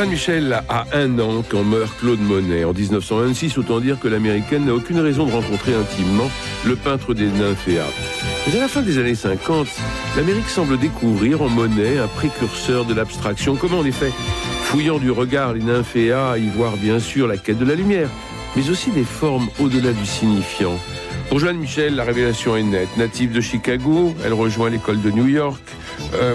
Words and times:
Joan 0.00 0.12
Michel 0.12 0.62
a 0.70 0.86
un 0.94 1.18
an 1.18 1.44
quand 1.46 1.62
meurt 1.62 1.94
Claude 1.98 2.22
Monet 2.22 2.64
en 2.64 2.72
1926. 2.72 3.58
Autant 3.58 3.80
dire 3.80 4.00
que 4.00 4.08
l'américaine 4.08 4.64
n'a 4.64 4.72
aucune 4.72 4.98
raison 4.98 5.26
de 5.26 5.32
rencontrer 5.32 5.74
intimement 5.74 6.30
le 6.64 6.74
peintre 6.74 7.12
des 7.12 7.26
nymphéas. 7.26 7.84
Mais 8.46 8.56
à 8.56 8.60
la 8.62 8.68
fin 8.68 8.80
des 8.80 8.96
années 8.96 9.14
50, 9.14 9.66
l'Amérique 10.16 10.48
semble 10.48 10.78
découvrir 10.78 11.42
en 11.42 11.50
Monet 11.50 11.98
un 11.98 12.06
précurseur 12.06 12.86
de 12.86 12.94
l'abstraction. 12.94 13.56
Comment 13.56 13.80
en 13.80 13.84
effet, 13.84 14.10
fouillant 14.62 14.96
du 14.96 15.10
regard 15.10 15.52
les 15.52 15.60
nymphéas, 15.60 16.38
y 16.38 16.48
voir 16.48 16.78
bien 16.78 16.98
sûr 16.98 17.26
la 17.26 17.36
quête 17.36 17.58
de 17.58 17.66
la 17.66 17.74
lumière, 17.74 18.08
mais 18.56 18.70
aussi 18.70 18.92
des 18.92 19.04
formes 19.04 19.50
au-delà 19.60 19.92
du 19.92 20.06
signifiant. 20.06 20.78
Pour 21.28 21.40
Joanne 21.40 21.58
Michel, 21.58 21.94
la 21.94 22.04
révélation 22.04 22.56
est 22.56 22.62
nette. 22.62 22.96
Native 22.96 23.32
de 23.32 23.42
Chicago, 23.42 24.14
elle 24.24 24.32
rejoint 24.32 24.70
l'école 24.70 25.02
de 25.02 25.10
New 25.10 25.28
York 25.28 25.60
euh, 26.14 26.34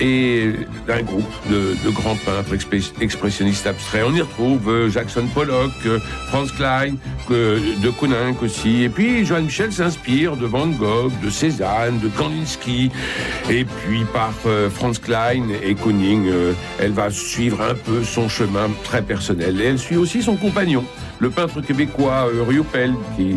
et 0.00 0.52
un 0.88 1.02
groupe 1.02 1.24
de, 1.48 1.90
grands 1.90 2.16
peintres 2.16 2.54
expressionnistes 3.00 3.66
abstraits. 3.66 4.04
On 4.06 4.14
y 4.14 4.20
retrouve 4.20 4.68
euh, 4.68 4.88
Jackson 4.90 5.26
Pollock, 5.32 5.72
euh, 5.86 5.98
Franz 6.28 6.52
Klein, 6.56 6.94
de 7.30 7.90
Kooninck 7.90 8.42
aussi. 8.42 8.82
Et 8.82 8.88
puis 8.88 9.24
Joanne 9.24 9.44
Michel 9.44 9.72
s'inspire 9.72 10.36
de 10.36 10.46
Van 10.46 10.66
Gogh, 10.66 11.12
de 11.22 11.30
Cézanne, 11.30 11.98
de 12.00 12.08
Kandinsky. 12.08 12.90
Et 13.50 13.64
puis 13.64 14.04
par 14.12 14.32
Franz 14.70 15.00
Klein 15.00 15.44
et 15.62 15.74
Kooning, 15.74 16.28
euh, 16.28 16.52
elle 16.78 16.92
va 16.92 17.10
suivre 17.10 17.60
un 17.62 17.74
peu 17.74 18.02
son 18.02 18.28
chemin 18.28 18.70
très 18.82 19.02
personnel. 19.02 19.60
Et 19.60 19.64
elle 19.64 19.78
suit 19.78 19.96
aussi 19.96 20.22
son 20.22 20.36
compagnon, 20.36 20.84
le 21.18 21.30
peintre 21.30 21.60
québécois 21.60 22.28
euh, 22.32 22.42
Riopel, 22.42 22.94
qui 23.16 23.36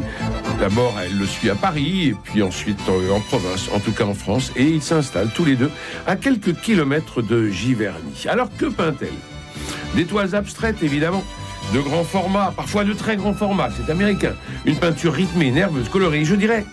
d'abord 0.60 0.96
elle 1.04 1.18
le 1.18 1.26
suit 1.26 1.50
à 1.50 1.56
Paris, 1.56 2.10
et 2.10 2.16
puis 2.24 2.42
ensuite 2.42 2.80
euh, 2.90 3.12
en 3.12 3.20
province, 3.20 3.70
en 3.74 3.80
tout 3.80 3.92
cas 3.92 4.06
en 4.06 4.14
France, 4.14 4.52
et 4.56 4.64
ils 4.64 4.82
s'installent 4.82 5.32
tous 5.34 5.46
les 5.46 5.56
deux 5.56 5.72
à 6.06 6.16
quelques 6.16 6.56
kilomètres 6.56 7.22
de 7.22 7.48
Giverny. 7.48 8.26
Alors 8.28 8.50
que 8.58 8.66
peint-elle? 8.66 9.10
Des 9.96 10.06
toiles 10.06 10.36
abstraites, 10.36 10.84
évidemment, 10.84 11.24
de 11.74 11.80
grands 11.80 12.04
formats, 12.04 12.54
parfois 12.56 12.84
de 12.84 12.94
très 12.94 13.16
grands 13.16 13.34
formats, 13.34 13.70
c'est 13.76 13.92
américain. 13.92 14.34
Une 14.66 14.76
peinture 14.76 15.14
rythmée, 15.14 15.52
nerveuse, 15.52 15.90
colorée, 15.90 16.26
je 16.26 16.36
dirais 16.36 16.66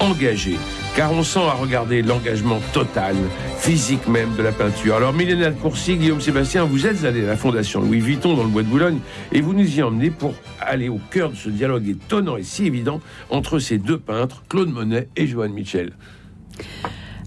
engagée, 0.00 0.56
car 1.00 1.12
on 1.12 1.22
sent 1.22 1.40
à 1.40 1.54
regarder 1.54 2.02
l'engagement 2.02 2.60
total, 2.74 3.16
physique 3.56 4.06
même 4.06 4.34
de 4.36 4.42
la 4.42 4.52
peinture. 4.52 4.96
Alors, 4.96 5.14
Milena 5.14 5.48
de 5.48 5.58
Courcy, 5.58 5.96
Guillaume 5.96 6.20
Sébastien, 6.20 6.64
vous 6.64 6.86
êtes 6.86 7.04
allé 7.04 7.24
à 7.24 7.28
la 7.28 7.36
Fondation 7.38 7.80
Louis 7.80 8.00
Vuitton 8.00 8.34
dans 8.34 8.42
le 8.42 8.50
Bois 8.50 8.62
de 8.62 8.68
Boulogne, 8.68 8.98
et 9.32 9.40
vous 9.40 9.54
nous 9.54 9.78
y 9.78 9.82
emmenez 9.82 10.10
pour 10.10 10.34
aller 10.60 10.90
au 10.90 11.00
cœur 11.10 11.30
de 11.30 11.36
ce 11.36 11.48
dialogue 11.48 11.88
étonnant 11.88 12.36
et 12.36 12.42
si 12.42 12.66
évident 12.66 13.00
entre 13.30 13.58
ces 13.60 13.78
deux 13.78 13.96
peintres, 13.96 14.42
Claude 14.50 14.68
Monet 14.68 15.08
et 15.16 15.26
Joanne 15.26 15.54
Michel. 15.54 15.92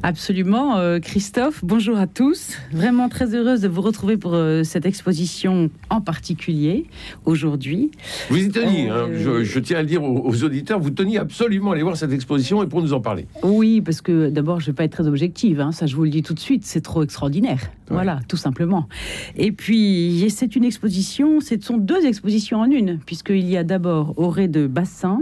Absolument, 0.05 0.75
euh, 0.79 0.99
Christophe. 0.99 1.63
Bonjour 1.63 1.97
à 1.97 2.07
tous. 2.07 2.57
Vraiment 2.73 3.07
très 3.07 3.33
heureuse 3.33 3.61
de 3.61 3.69
vous 3.69 3.79
retrouver 3.79 4.17
pour 4.17 4.33
euh, 4.33 4.63
cette 4.65 4.85
exposition 4.85 5.69
en 5.89 6.01
particulier 6.01 6.87
aujourd'hui. 7.23 7.89
Vous 8.29 8.35
y 8.35 8.49
teniez, 8.49 8.91
Euh, 8.91 9.05
hein, 9.05 9.09
je, 9.13 9.43
je 9.45 9.59
tiens 9.59 9.77
à 9.77 9.81
le 9.81 9.87
dire 9.87 10.03
aux, 10.03 10.27
aux 10.27 10.43
auditeurs, 10.43 10.77
vous 10.81 10.89
teniez 10.89 11.19
absolument 11.19 11.71
à 11.71 11.75
aller 11.75 11.83
voir 11.83 11.95
cette 11.95 12.11
exposition 12.11 12.61
et 12.61 12.67
pour 12.67 12.81
nous 12.81 12.91
en 12.91 12.99
parler. 12.99 13.27
Oui, 13.43 13.79
parce 13.79 14.01
que 14.01 14.29
d'abord, 14.29 14.59
je 14.59 14.65
vais 14.65 14.73
pas 14.73 14.83
être 14.83 14.91
très 14.91 15.07
objective, 15.07 15.61
hein, 15.61 15.71
ça 15.71 15.85
je 15.85 15.95
vous 15.95 16.03
le 16.03 16.09
dis 16.09 16.21
tout 16.21 16.33
de 16.33 16.39
suite, 16.39 16.65
c'est 16.65 16.81
trop 16.81 17.01
extraordinaire. 17.01 17.61
Voilà, 17.89 18.19
tout 18.27 18.37
simplement. 18.37 18.89
Et 19.37 19.51
puis, 19.53 20.25
c'est 20.29 20.55
une 20.57 20.65
exposition, 20.65 21.39
ce 21.39 21.55
sont 21.61 21.77
deux 21.77 22.05
expositions 22.05 22.59
en 22.59 22.65
une, 22.65 22.97
puisqu'il 23.05 23.47
y 23.47 23.55
a 23.55 23.63
d'abord 23.63 24.15
au 24.17 24.29
Ré 24.29 24.47
de 24.49 24.67
Bassin, 24.67 25.21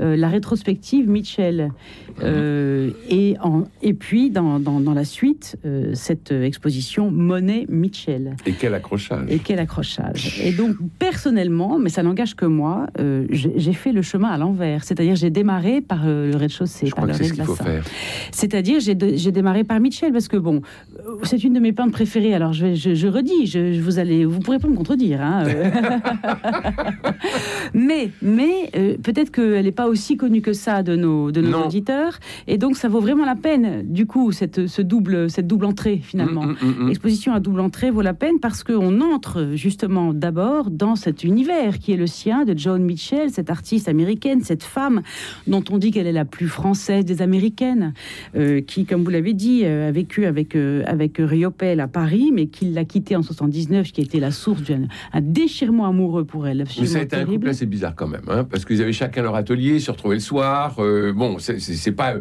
euh, 0.00 0.16
la 0.16 0.28
rétrospective 0.28 1.08
Mitchell, 1.08 1.70
euh, 2.22 2.90
et, 3.08 3.36
en, 3.42 3.64
et 3.82 3.94
puis 3.94 4.30
dans, 4.30 4.58
dans, 4.58 4.80
dans 4.80 4.94
la 4.94 5.04
suite, 5.04 5.56
euh, 5.64 5.90
cette 5.94 6.32
exposition 6.32 7.10
Monet-Mitchell. 7.10 8.36
Et 8.46 8.52
quel 8.52 8.74
accrochage 8.74 9.24
Et 9.28 9.38
quel 9.38 9.58
accrochage. 9.58 10.40
Et 10.42 10.52
donc, 10.52 10.76
personnellement, 10.98 11.78
mais 11.78 11.88
ça 11.90 12.02
n'engage 12.02 12.34
que 12.34 12.46
moi, 12.46 12.86
j'ai 13.30 13.72
fait 13.72 13.92
le 13.92 14.02
chemin 14.02 14.28
à 14.28 14.38
l'envers. 14.38 14.84
C'est-à-dire, 14.84 15.14
j'ai 15.16 15.30
démarré 15.30 15.80
par 15.80 16.06
le 16.06 16.34
rez-de-chaussée, 16.36 16.86
par 16.86 16.92
crois 16.92 17.06
le 17.06 17.12
que 17.12 17.18
c'est 17.18 17.24
ce 17.24 17.30
rez 17.30 17.30
de 17.30 17.34
qu'il 17.36 17.44
faut 17.44 17.52
bassin. 17.52 17.64
faire. 17.64 17.84
C'est-à-dire, 18.30 18.80
j'ai 18.80 19.32
démarré 19.32 19.64
par 19.64 19.80
Mitchell 19.80 20.12
parce 20.12 20.28
que 20.28 20.36
bon, 20.36 20.62
c'est 21.22 21.44
une 21.44 21.52
de 21.52 21.60
mes 21.60 21.72
peintres 21.72 21.92
préférées. 21.92 22.34
Alors, 22.34 22.52
je, 22.52 22.74
je, 22.74 22.94
je 22.94 23.08
redis, 23.08 23.46
je, 23.46 23.80
vous 23.80 23.98
allez, 23.98 24.24
vous 24.24 24.40
pourrez 24.40 24.58
pas 24.58 24.68
me 24.68 24.76
contredire. 24.76 25.20
hein, 25.22 25.44
mais, 27.74 28.10
mais 28.20 28.70
peut-être 29.02 29.30
qu'elle 29.30 29.64
n'est 29.64 29.72
pas 29.72 29.81
aussi 29.88 30.16
connue 30.16 30.42
que 30.42 30.52
ça 30.52 30.82
de 30.82 30.96
nos, 30.96 31.30
de 31.30 31.40
nos 31.40 31.64
auditeurs, 31.64 32.18
et 32.46 32.58
donc 32.58 32.76
ça 32.76 32.88
vaut 32.88 33.00
vraiment 33.00 33.24
la 33.24 33.36
peine. 33.36 33.82
Du 33.84 34.06
coup, 34.06 34.32
cette, 34.32 34.66
ce 34.66 34.82
double, 34.82 35.30
cette 35.30 35.46
double 35.46 35.66
entrée 35.66 36.00
finalement. 36.02 36.46
Mm, 36.46 36.56
mm, 36.62 36.66
mm, 36.66 36.84
mm. 36.84 36.88
L'exposition 36.88 37.32
à 37.32 37.40
double 37.40 37.60
entrée 37.60 37.90
vaut 37.90 38.02
la 38.02 38.14
peine 38.14 38.40
parce 38.40 38.64
qu'on 38.64 39.00
entre 39.00 39.50
justement 39.54 40.14
d'abord 40.14 40.70
dans 40.70 40.96
cet 40.96 41.24
univers 41.24 41.78
qui 41.78 41.92
est 41.92 41.96
le 41.96 42.06
sien 42.06 42.44
de 42.44 42.56
Joan 42.56 42.82
Mitchell, 42.82 43.30
cette 43.30 43.50
artiste 43.50 43.88
américaine, 43.88 44.42
cette 44.42 44.62
femme 44.62 45.02
dont 45.46 45.64
on 45.70 45.78
dit 45.78 45.90
qu'elle 45.90 46.06
est 46.06 46.12
la 46.12 46.24
plus 46.24 46.48
française 46.48 47.04
des 47.04 47.22
américaines, 47.22 47.94
euh, 48.36 48.60
qui, 48.60 48.84
comme 48.84 49.04
vous 49.04 49.10
l'avez 49.10 49.34
dit, 49.34 49.62
euh, 49.64 49.88
a 49.88 49.92
vécu 49.92 50.26
avec, 50.26 50.56
euh, 50.56 50.82
avec 50.86 51.16
Riopel 51.18 51.80
à 51.80 51.88
Paris, 51.88 52.30
mais 52.32 52.46
qui 52.46 52.66
l'a 52.66 52.84
quittée 52.84 53.16
en 53.16 53.22
79, 53.22 53.92
qui 53.92 54.00
a 54.00 54.04
été 54.04 54.20
la 54.20 54.30
source 54.30 54.62
d'un 54.62 54.82
un 55.12 55.20
déchirement 55.20 55.86
amoureux 55.86 56.24
pour 56.24 56.46
elle. 56.46 56.64
Mais 56.78 56.86
ça 56.86 56.98
a 56.98 57.02
été 57.02 57.16
un 57.16 57.24
couple 57.24 57.48
assez 57.48 57.66
bizarre 57.66 57.94
quand 57.94 58.08
même, 58.08 58.22
hein, 58.28 58.44
parce 58.44 58.64
qu'ils 58.64 58.82
avaient 58.82 58.92
chacun 58.92 59.22
leur 59.22 59.34
atelier, 59.34 59.71
se 59.80 59.90
retrouvaient 59.90 60.16
le 60.16 60.20
soir. 60.20 60.76
euh, 60.78 61.12
bon, 61.12 61.38
c'est- 61.38 61.92
pas, 61.92 62.14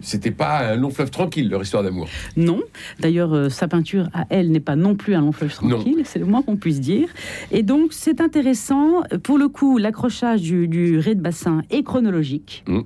c'était 0.00 0.30
pas 0.30 0.70
un 0.72 0.76
long 0.76 0.90
fleuve 0.90 1.10
tranquille 1.10 1.48
leur 1.48 1.62
histoire 1.62 1.82
d'amour. 1.82 2.08
Non. 2.36 2.60
D'ailleurs, 3.00 3.34
euh, 3.34 3.48
sa 3.48 3.66
peinture 3.68 4.08
à 4.14 4.24
elle 4.30 4.50
n'est 4.50 4.60
pas 4.60 4.76
non 4.76 4.94
plus 4.94 5.14
un 5.14 5.20
long 5.20 5.32
fleuve 5.32 5.52
tranquille, 5.52 6.02
c'est 6.04 6.18
le 6.18 6.24
moins 6.26 6.42
qu'on 6.42 6.56
puisse 6.56 6.80
dire. 6.80 7.08
Et 7.50 7.62
donc, 7.62 7.92
c'est 7.92 8.20
intéressant. 8.20 9.02
Pour 9.22 9.38
le 9.38 9.48
coup, 9.48 9.78
l'accrochage 9.78 10.40
du, 10.42 10.68
du 10.68 10.98
rez 10.98 11.14
de 11.14 11.20
bassin 11.20 11.62
est 11.70 11.82
chronologique. 11.82 12.64
Mm. 12.68 12.80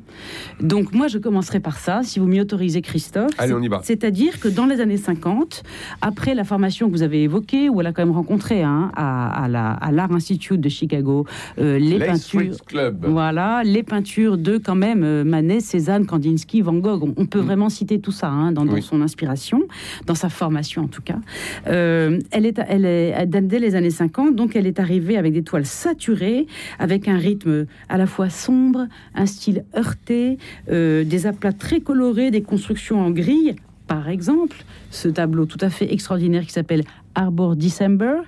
Donc, 0.60 0.92
moi, 0.94 1.08
je 1.08 1.18
commencerai 1.18 1.60
par 1.60 1.78
ça, 1.78 2.00
si 2.02 2.18
vous 2.18 2.26
m'y 2.26 2.40
autorisez, 2.40 2.82
Christophe. 2.82 3.30
Allez, 3.38 3.52
on 3.54 3.60
y 3.62 3.68
va. 3.68 3.80
C'est-à-dire 3.84 4.40
que 4.40 4.48
dans 4.48 4.66
les 4.66 4.80
années 4.80 4.96
50, 4.96 5.62
après 6.00 6.34
la 6.34 6.44
formation 6.44 6.86
que 6.88 6.92
vous 6.92 7.02
avez 7.02 7.22
évoquée, 7.24 7.68
où 7.68 7.80
elle 7.80 7.86
a 7.86 7.92
quand 7.92 8.04
même 8.04 8.14
rencontré 8.14 8.62
hein, 8.62 8.90
à, 8.96 9.44
à 9.44 9.48
la- 9.48 9.72
à 9.72 9.92
l'Art 9.92 10.12
Institute 10.12 10.60
de 10.60 10.68
Chicago 10.68 11.26
euh, 11.58 11.78
les 11.78 11.98
peintures. 11.98 12.56
Club. 12.66 13.04
Voilà, 13.06 13.62
les 13.64 13.82
peintures 13.82 14.11
de 14.20 14.58
quand 14.58 14.74
même 14.74 15.02
euh, 15.04 15.24
Manet, 15.24 15.60
Cézanne, 15.60 16.06
Kandinsky, 16.06 16.60
Van 16.62 16.74
Gogh. 16.74 17.12
On, 17.16 17.26
peut 17.26 17.40
Mm. 17.40 17.44
vraiment 17.44 17.68
citer 17.68 17.98
tout 18.00 18.12
ça 18.12 18.28
hein, 18.28 18.52
dans, 18.52 18.64
dans 18.64 18.74
Oui. 18.74 18.82
son 18.82 19.00
inspiration, 19.00 19.62
dans 20.06 20.14
sa 20.14 20.28
formation 20.28 20.82
en 20.82 20.88
tout 20.88 21.02
cas. 21.02 21.18
Euh, 21.66 22.18
elle 22.30 22.46
est, 22.46 22.58
elle 22.68 22.84
est 22.84 23.26
dès 23.42 23.58
les 23.58 23.74
années 23.74 23.90
50, 23.90 24.36
donc 24.36 24.54
elle 24.56 24.66
est 24.66 24.78
arrivée 24.80 25.16
avec 25.16 25.32
des 25.32 25.42
toiles 25.42 25.66
saturées, 25.66 26.46
avec 26.78 27.08
un 27.08 27.16
rythme 27.16 27.66
à 27.88 27.96
la 27.98 28.06
fois 28.06 28.28
sombre, 28.30 28.86
un 29.14 29.26
style 29.26 29.64
heurté, 29.76 30.38
euh, 30.70 31.04
des 31.04 31.26
aplats 31.26 31.52
très 31.52 31.80
colorés, 31.80 32.30
des 32.30 32.42
constructions 32.42 33.00
en 33.00 33.10
grille. 33.10 33.56
Par 33.86 34.08
exemple, 34.08 34.56
ce 34.90 35.08
tableau 35.08 35.44
tout 35.46 35.58
à 35.60 35.68
fait 35.70 35.92
extraordinaire 35.92 36.44
qui 36.46 36.52
s'appelle 36.52 36.84
Arbor 37.14 37.56
December, 37.56 38.20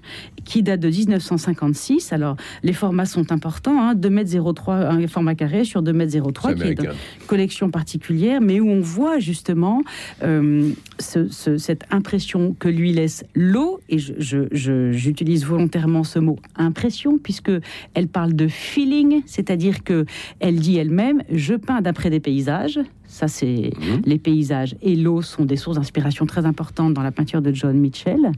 qui 0.44 0.62
date 0.62 0.80
de 0.80 0.88
1956. 0.90 2.12
Alors, 2.12 2.36
les 2.62 2.74
formats 2.74 3.06
sont 3.06 3.32
importants, 3.32 3.80
hein, 3.80 3.94
2m03, 3.94 4.72
un 4.90 5.06
format 5.06 5.34
carré 5.34 5.64
sur 5.64 5.82
2m03, 5.82 6.48
C'est 6.50 6.54
qui 6.56 6.62
est 6.68 6.74
une 6.84 7.26
collection 7.26 7.70
particulière, 7.70 8.42
mais 8.42 8.60
où 8.60 8.68
on 8.68 8.80
voit 8.80 9.18
justement 9.20 9.82
euh, 10.22 10.70
ce- 10.98 11.28
ce- 11.28 11.56
cette 11.56 11.84
impression 11.90 12.54
que 12.58 12.68
lui 12.68 12.92
laisse 12.92 13.24
l'eau, 13.34 13.80
et 13.88 13.96
j'utilise 13.98 15.46
volontairement 15.46 16.04
ce 16.04 16.18
mot 16.18 16.36
impression, 16.56 17.16
puisque 17.18 17.52
elle 17.94 18.08
parle 18.08 18.34
de 18.34 18.48
feeling, 18.48 19.22
c'est-à-dire 19.24 19.82
que 19.82 20.04
elle 20.40 20.56
dit 20.60 20.76
elle-même, 20.76 21.22
je 21.32 21.54
peins 21.54 21.80
d'après 21.80 22.10
des 22.10 22.20
paysages. 22.20 22.78
Ça, 23.14 23.28
c'est 23.28 23.70
Mhm. 23.78 24.02
les 24.04 24.18
paysages 24.18 24.74
et 24.82 24.96
l'eau 24.96 25.22
sont 25.22 25.44
des 25.44 25.54
sources 25.56 25.76
d'inspiration 25.76 26.26
très 26.26 26.46
importantes 26.46 26.94
dans 26.94 27.02
la 27.02 27.12
peinture 27.12 27.40
de 27.42 27.52
John 27.54 27.78
Mitchell. 27.78 28.32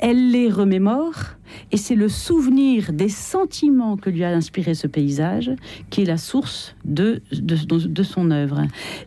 Elle 0.00 0.32
les 0.32 0.50
remémore 0.50 1.14
Et 1.72 1.78
c'est 1.78 1.94
le 1.94 2.10
souvenir 2.10 2.92
des 2.92 3.08
sentiments 3.08 3.96
que 3.96 4.10
lui 4.10 4.22
a 4.22 4.28
inspiré 4.28 4.74
ce 4.74 4.86
paysage 4.86 5.50
qui 5.88 6.02
est 6.02 6.04
la 6.04 6.18
source 6.18 6.74
de, 6.84 7.22
de, 7.32 7.86
de 7.86 8.02
son 8.02 8.30
œuvre. 8.30 8.60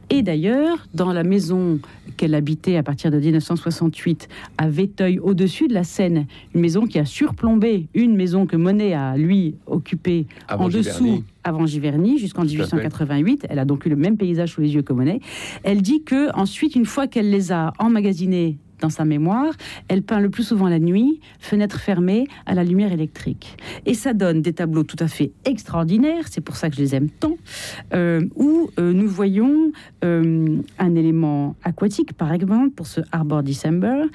Et 0.10 0.24
d'ailleurs, 0.24 0.88
dans 0.96 1.14
la 1.14 1.24
maison 1.24 1.78
qu'elle 2.18 2.34
habitait 2.34 2.78
à 2.78 2.84
partir 2.84 3.12
de 3.12 3.19
1968 3.19 4.28
à 4.57 4.69
Véteuil, 4.69 5.19
au-dessus 5.19 5.68
de 5.68 5.75
la 5.75 5.84
Seine, 5.84 6.25
une 6.56 6.62
maison 6.62 6.88
qui 6.88 6.98
a 6.98 7.06
surplombé 7.06 7.86
une 7.94 8.16
maison 8.16 8.48
que 8.48 8.56
Monet 8.57 8.94
a, 8.96 9.18
lui, 9.18 9.54
occupée 9.68 10.25
en 10.50 10.68
dessous 10.68 11.24
avant 11.44 11.66
Giverny 11.66 12.18
jusqu'en 12.18 12.44
1888. 12.44 13.48
Elle 13.50 13.60
a 13.60 13.66
donc 13.66 13.86
eu 13.86 13.90
le 13.90 13.96
même 13.96 14.18
paysage 14.18 14.54
sous 14.54 14.62
les 14.62 14.74
yeux 14.74 14.82
que 14.82 14.94
Monet. 14.94 15.20
Elle 15.64 15.82
dit 15.82 16.04
que 16.04 16.34
ensuite, 16.36 16.76
une 16.76 16.86
fois 16.86 17.08
qu'elle 17.08 17.30
les 17.30 17.52
a 17.52 17.74
emmagasinés 17.80 18.58
dans 18.81 18.89
sa 18.89 19.06
mémoire, 19.06 19.54
elle 19.88 20.04
peint 20.04 20.19
le 20.19 20.30
plus 20.30 20.44
souvent 20.44 20.68
la 20.68 20.80
nuit, 20.80 21.22
fenêtre 21.39 21.80
fermée, 21.80 22.28
à 22.45 22.54
la 22.54 22.63
lumière 22.63 22.92
électrique. 22.92 23.57
Et 23.86 23.94
ça 23.94 24.13
donne 24.13 24.42
des 24.42 24.54
tableaux 24.54 24.83
tout 24.83 24.98
à 25.00 25.07
fait 25.07 25.31
extraordinaires, 25.45 26.25
c'est 26.30 26.42
pour 26.42 26.56
ça 26.56 26.69
que 26.69 26.75
je 26.75 26.81
les 26.81 26.95
aime 26.95 27.10
tant, 27.10 27.38
euh, 27.94 28.22
où 28.36 28.69
euh, 28.80 28.94
nous 28.94 29.07
voyons 29.07 29.72
euh, 30.04 30.57
un 30.80 30.95
élément 30.95 31.56
aquatique, 31.63 32.13
par 32.13 32.33
exemple, 32.33 32.72
pour 32.72 32.88
ce 32.88 33.01
Arbor 33.12 33.44
December, 33.44 34.06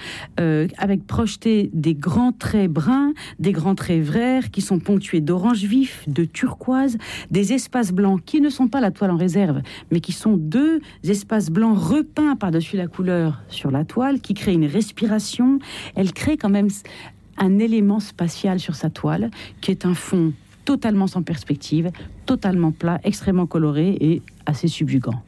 avec 0.79 1.07
projeté 1.07 1.71
des 1.73 1.95
grands 1.95 2.33
traits 2.33 2.71
bruns, 2.71 3.13
des 3.39 3.53
grands 3.53 3.75
traits 3.75 4.03
verts 4.03 4.51
qui 4.51 4.61
sont 4.61 4.79
ponctués 4.79 5.21
d'orange 5.21 5.65
vif, 5.65 6.05
de 6.09 6.25
turquoise, 6.25 6.99
des 7.31 7.53
espaces 7.53 7.93
blancs 7.93 8.21
qui 8.25 8.41
ne 8.41 8.51
sont 8.51 8.69
pas 8.69 8.81
la 8.81 8.91
toile 8.91 9.11
en 9.11 9.17
réserve, 9.17 9.63
mais 9.91 10.01
qui 10.01 10.13
sont 10.13 10.37
deux 10.37 10.81
espaces 11.05 11.51
blancs 11.51 11.79
repeints 11.79 12.37
par-dessus 12.37 12.77
la 12.77 12.87
couleur 12.87 13.43
sur 13.49 13.71
la 13.71 13.85
toile, 13.85 14.21
qui 14.21 14.35
créent 14.35 14.56
une 14.57 14.67
respiration, 14.67 15.59
elle 15.95 16.13
crée 16.13 16.37
quand 16.37 16.49
même 16.49 16.69
un 17.39 17.59
élément 17.59 18.01
spatial 18.01 18.61
sur 18.61 18.75
sa 18.75 18.91
toile 18.91 19.31
qui 19.61 19.71
est 19.71 19.87
un 19.87 19.95
fond 19.95 20.33
totalement 20.67 21.07
sans 21.07 21.23
perspective, 21.23 21.91
totalement 22.27 22.73
plat, 22.73 23.01
extrêmement 23.05 23.47
coloré 23.47 23.97
et 24.01 24.21
assez 24.47 24.67
subjugant. 24.67 25.23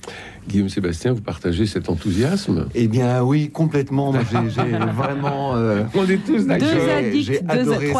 Guillaume 0.48 0.68
Sébastien, 0.68 1.12
vous 1.12 1.20
partagez 1.20 1.64
cet 1.64 1.88
enthousiasme? 1.88 2.66
Eh 2.74 2.88
bien 2.88 3.22
oui, 3.22 3.48
complètement. 3.50 4.12
J'ai 4.12 4.62
vraiment... 4.94 5.54
Euh, 5.54 5.84
On 5.94 6.06
est 6.06 6.24
tous 6.24 6.44
d'accord. 6.44 6.68
J'ai 7.14 7.40
adoré 7.48 7.92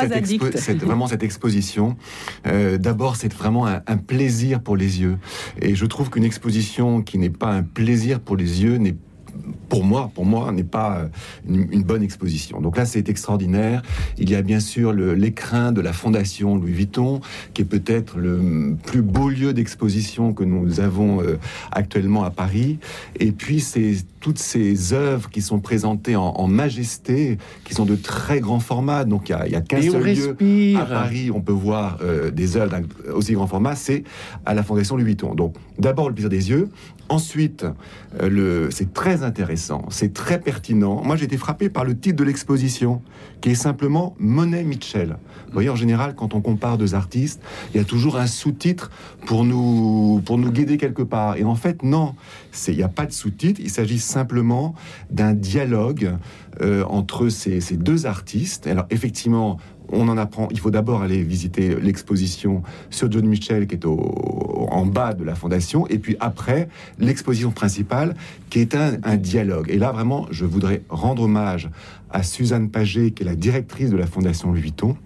cette, 0.56 0.82
vraiment 0.82 1.06
cette 1.06 1.22
exposition. 1.22 1.96
Euh, 2.46 2.76
d'abord, 2.76 3.14
c'est 3.14 3.32
vraiment 3.32 3.68
un, 3.68 3.82
un, 3.86 3.96
plaisir 3.98 4.60
pour 4.60 4.76
les 4.76 5.00
yeux. 5.00 5.16
Et 5.62 5.76
je 5.76 5.86
trouve 5.86 6.10
qu'une 6.10 6.24
exposition 6.24 7.02
qui 7.02 7.18
n'est 7.18 7.30
pas 7.30 7.52
un 7.52 7.62
plaisir 7.62 8.18
pour 8.18 8.36
les 8.36 8.64
yeux 8.64 8.78
n'est 8.78 8.96
pour 9.68 9.84
moi, 9.84 10.10
pour 10.14 10.24
moi, 10.24 10.50
n'est 10.52 10.64
pas 10.64 10.98
euh, 10.98 11.08
une, 11.48 11.82
bonne 11.82 12.02
exposition. 12.02 12.60
Donc 12.60 12.76
là, 12.76 12.86
c'est 12.86 13.08
extraordinaire. 13.08 13.82
Il 14.16 14.30
y 14.30 14.34
a 14.34 14.42
bien 14.42 14.60
sûr 14.60 14.92
l'écrin 14.92 15.72
de 15.72 15.80
la 15.80 15.92
Fondation 15.92 16.56
Louis 16.56 16.72
Vuitton, 16.72 17.20
qui 17.54 17.62
est 17.62 17.66
peut-être 17.66 18.18
le 18.18 18.76
plus 18.86 19.02
beau 19.02 19.28
lieu 19.28 19.52
d'exposition 19.52 20.32
que 20.32 20.44
nous 20.44 20.80
avons 20.80 21.22
euh, 21.22 21.38
actuellement 21.70 22.24
à 22.24 22.30
Paris. 22.30 22.78
Et 23.18 23.32
puis, 23.32 23.60
c'est 23.60 23.96
toutes 24.20 24.38
ces 24.38 24.92
œuvres 24.92 25.30
qui 25.30 25.42
sont 25.42 25.60
présentées 25.60 26.16
en, 26.16 26.48
majesté, 26.48 27.38
qui 27.64 27.74
sont 27.74 27.84
de 27.84 27.94
très 27.94 28.40
grands 28.40 28.60
formats. 28.60 29.04
Donc, 29.04 29.28
il 29.28 29.32
y 29.50 29.54
a, 29.54 29.58
a 29.58 29.60
qu'un 29.60 29.82
seul 29.82 30.02
lieu 30.02 30.76
à 30.76 30.84
Paris. 30.84 31.30
On 31.32 31.40
peut 31.40 31.52
voir 31.52 31.98
euh, 32.02 32.30
des 32.30 32.56
œuvres 32.56 32.80
aussi 33.12 33.34
grand 33.34 33.46
format. 33.46 33.76
C'est 33.76 34.04
à 34.46 34.54
la 34.54 34.62
Fondation 34.62 34.96
Louis 34.96 35.04
Vuitton. 35.04 35.34
Donc, 35.34 35.54
d'abord 35.78 36.08
le 36.08 36.14
plaisir 36.14 36.30
des 36.30 36.50
yeux. 36.50 36.68
Ensuite, 37.10 37.64
le, 38.20 38.68
c'est 38.70 38.92
très 38.92 39.17
intéressant 39.24 39.88
c'est 39.90 40.12
très 40.12 40.40
pertinent. 40.40 41.02
Moi, 41.04 41.16
j'ai 41.16 41.24
été 41.24 41.36
frappé 41.36 41.68
par 41.68 41.84
le 41.84 41.98
titre 41.98 42.16
de 42.16 42.24
l'exposition, 42.24 43.02
qui 43.40 43.50
est 43.50 43.54
simplement 43.54 44.14
Monet 44.18 44.64
Mitchell. 44.64 45.16
Vous 45.46 45.52
voyez, 45.52 45.70
en 45.70 45.76
général, 45.76 46.14
quand 46.14 46.34
on 46.34 46.40
compare 46.40 46.78
deux 46.78 46.94
artistes, 46.94 47.40
il 47.72 47.78
y 47.78 47.80
a 47.80 47.84
toujours 47.84 48.16
un 48.16 48.26
sous-titre 48.26 48.90
pour 49.26 49.44
nous, 49.44 50.22
pour 50.24 50.38
nous 50.38 50.50
guider 50.50 50.76
quelque 50.76 51.02
part. 51.02 51.36
Et 51.36 51.44
en 51.44 51.54
fait, 51.54 51.82
non, 51.82 52.14
il 52.68 52.76
n'y 52.76 52.82
a 52.82 52.88
pas 52.88 53.06
de 53.06 53.12
sous-titre. 53.12 53.60
Il 53.62 53.70
s'agit 53.70 53.98
simplement 53.98 54.74
d'un 55.10 55.32
dialogue 55.32 56.16
euh, 56.60 56.84
entre 56.84 57.28
ces, 57.28 57.60
ces 57.60 57.76
deux 57.76 58.06
artistes. 58.06 58.66
Alors, 58.66 58.86
effectivement, 58.90 59.58
on 59.90 60.08
en 60.08 60.18
apprend. 60.18 60.48
Il 60.50 60.58
faut 60.58 60.70
d'abord 60.70 61.02
aller 61.02 61.22
visiter 61.22 61.76
l'exposition 61.80 62.62
sur 62.90 63.10
John 63.10 63.26
Mitchell 63.26 63.66
qui 63.66 63.74
est 63.74 63.86
en 63.86 64.86
bas 64.86 65.14
de 65.14 65.24
la 65.24 65.34
fondation, 65.34 65.86
et 65.88 65.98
puis 65.98 66.16
après 66.20 66.68
l'exposition 66.98 67.50
principale 67.50 68.14
qui 68.50 68.60
est 68.60 68.74
un, 68.74 69.16
dialogue. 69.16 69.70
Et 69.70 69.78
là, 69.78 69.92
vraiment, 69.92 70.26
je 70.30 70.44
voudrais 70.44 70.82
rendre 70.88 71.22
hommage 71.22 71.70
à 72.10 72.22
Suzanne 72.22 72.70
Paget, 72.70 73.10
qui 73.10 73.22
est 73.22 73.26
la 73.26 73.34
directrice 73.34 73.90
de 73.90 73.96
la 73.96 74.06
fondation 74.06 74.50
Louis 74.50 74.60
Vuitton 74.60 74.96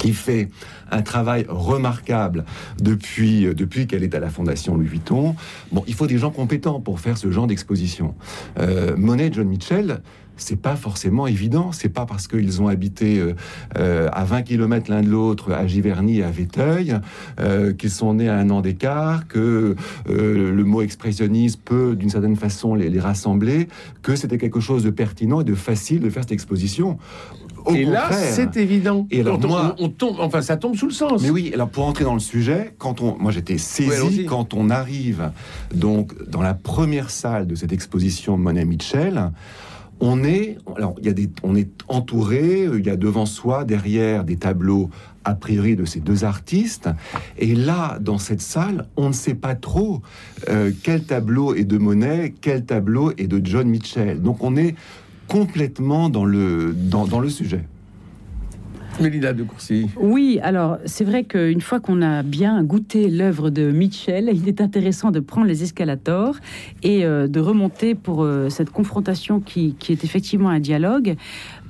qui 0.00 0.12
fait 0.12 0.48
un 0.90 1.02
travail 1.02 1.46
remarquable 1.48 2.44
depuis, 2.80 3.54
depuis 3.54 3.86
qu'elle 3.86 4.02
est 4.02 4.14
à 4.14 4.20
la 4.20 4.28
Fondation 4.28 4.76
Louis 4.76 4.86
Vuitton. 4.86 5.34
Bon, 5.72 5.84
il 5.86 5.94
faut 5.94 6.06
des 6.06 6.18
gens 6.18 6.30
compétents 6.30 6.80
pour 6.80 7.00
faire 7.00 7.16
ce 7.16 7.30
genre 7.30 7.46
d'exposition. 7.46 8.14
Euh, 8.58 8.96
Monet 8.96 9.30
John 9.32 9.48
Mitchell, 9.48 10.00
c'est 10.36 10.60
pas 10.60 10.76
forcément 10.76 11.26
évident. 11.26 11.72
C'est 11.72 11.88
pas 11.88 12.06
parce 12.06 12.28
qu'ils 12.28 12.62
ont 12.62 12.68
habité 12.68 13.18
euh, 13.18 13.34
euh, 13.78 14.08
à 14.12 14.24
20 14.24 14.42
km 14.42 14.90
l'un 14.90 15.02
de 15.02 15.08
l'autre, 15.08 15.52
à 15.52 15.66
Giverny 15.66 16.18
et 16.18 16.22
à 16.22 16.30
Véteuil, 16.30 16.96
euh, 17.40 17.72
qu'ils 17.72 17.90
sont 17.90 18.14
nés 18.14 18.28
à 18.28 18.36
un 18.36 18.50
an 18.50 18.60
d'écart, 18.60 19.26
que 19.28 19.74
le 20.06 20.64
mot 20.64 20.82
expressionniste 20.82 21.60
peut, 21.64 21.94
d'une 21.96 22.10
certaine 22.10 22.36
façon, 22.36 22.74
les, 22.74 22.96
rassembler, 23.00 23.68
que 24.02 24.16
c'était 24.16 24.38
quelque 24.38 24.60
chose 24.60 24.82
de 24.82 24.90
pertinent 24.90 25.40
et 25.40 25.44
de 25.44 25.54
facile 25.54 26.00
de 26.00 26.10
faire 26.10 26.22
cette 26.22 26.32
exposition. 26.32 26.98
et 27.74 27.84
là, 27.84 28.10
c'est 28.12 28.56
évident. 28.56 29.06
Et 29.10 29.20
alors, 29.20 29.40
moi, 29.40 29.74
on, 29.78 29.88
tombe, 29.88 30.16
enfin, 30.18 30.40
ça 30.40 30.56
tombe 30.56 30.76
sous 30.76 30.86
le 30.86 30.92
sens. 30.92 31.22
Mais 31.22 31.30
oui, 31.30 31.50
alors 31.52 31.68
pour 31.68 31.84
entrer 31.84 32.04
dans 32.04 32.14
le 32.14 32.20
sujet, 32.20 32.74
quand 32.78 33.00
on, 33.00 33.16
moi 33.18 33.32
j'étais 33.32 33.58
saisi 33.58 34.24
quand 34.24 34.54
on 34.54 34.70
arrive 34.70 35.30
donc 35.74 36.12
dans 36.28 36.42
la 36.42 36.54
première 36.54 37.10
salle 37.10 37.46
de 37.46 37.54
cette 37.54 37.72
exposition 37.72 38.36
Monet 38.36 38.64
Mitchell 38.64 39.30
on 40.00 40.24
est, 40.24 40.58
alors 40.76 40.94
il 40.98 41.06
y 41.06 41.08
a 41.08 41.12
des, 41.12 41.30
on 41.42 41.56
est 41.56 41.70
entouré, 41.88 42.68
il 42.72 42.84
y 42.84 42.90
a 42.90 42.96
devant 42.96 43.26
soi, 43.26 43.64
derrière 43.64 44.24
des 44.24 44.36
tableaux 44.36 44.90
a 45.24 45.34
priori 45.34 45.74
de 45.74 45.84
ces 45.84 46.00
deux 46.00 46.24
artistes. 46.24 46.88
Et 47.38 47.54
là, 47.54 47.98
dans 48.00 48.18
cette 48.18 48.40
salle, 48.40 48.86
on 48.96 49.08
ne 49.08 49.14
sait 49.14 49.34
pas 49.34 49.54
trop 49.54 50.02
euh, 50.48 50.70
quel 50.82 51.04
tableau 51.04 51.54
est 51.54 51.64
de 51.64 51.78
Monet, 51.78 52.34
quel 52.40 52.64
tableau 52.64 53.12
est 53.18 53.26
de 53.26 53.40
John 53.44 53.68
Mitchell. 53.68 54.22
Donc 54.22 54.44
on 54.44 54.56
est 54.56 54.74
complètement 55.26 56.08
dans 56.08 56.24
le, 56.24 56.72
dans 56.72 57.18
le 57.18 57.28
sujet. 57.28 57.64
Mélina 59.00 59.32
de 59.32 59.42
Courcy. 59.42 59.88
Oui, 59.96 60.38
alors 60.42 60.78
c'est 60.84 61.04
vrai 61.04 61.24
qu'une 61.24 61.60
fois 61.60 61.80
qu'on 61.80 62.02
a 62.02 62.22
bien 62.22 62.62
goûté 62.62 63.08
l'œuvre 63.08 63.50
de 63.50 63.70
Mitchell, 63.70 64.30
il 64.32 64.48
est 64.48 64.60
intéressant 64.60 65.10
de 65.10 65.20
prendre 65.20 65.46
les 65.46 65.62
escalators 65.62 66.36
et 66.82 67.04
euh, 67.04 67.28
de 67.28 67.40
remonter 67.40 67.94
pour 67.94 68.22
euh, 68.22 68.48
cette 68.48 68.70
confrontation 68.70 69.40
qui, 69.40 69.74
qui, 69.78 69.92
est 69.92 70.04
effectivement 70.04 70.48
un 70.48 70.60
dialogue 70.60 71.16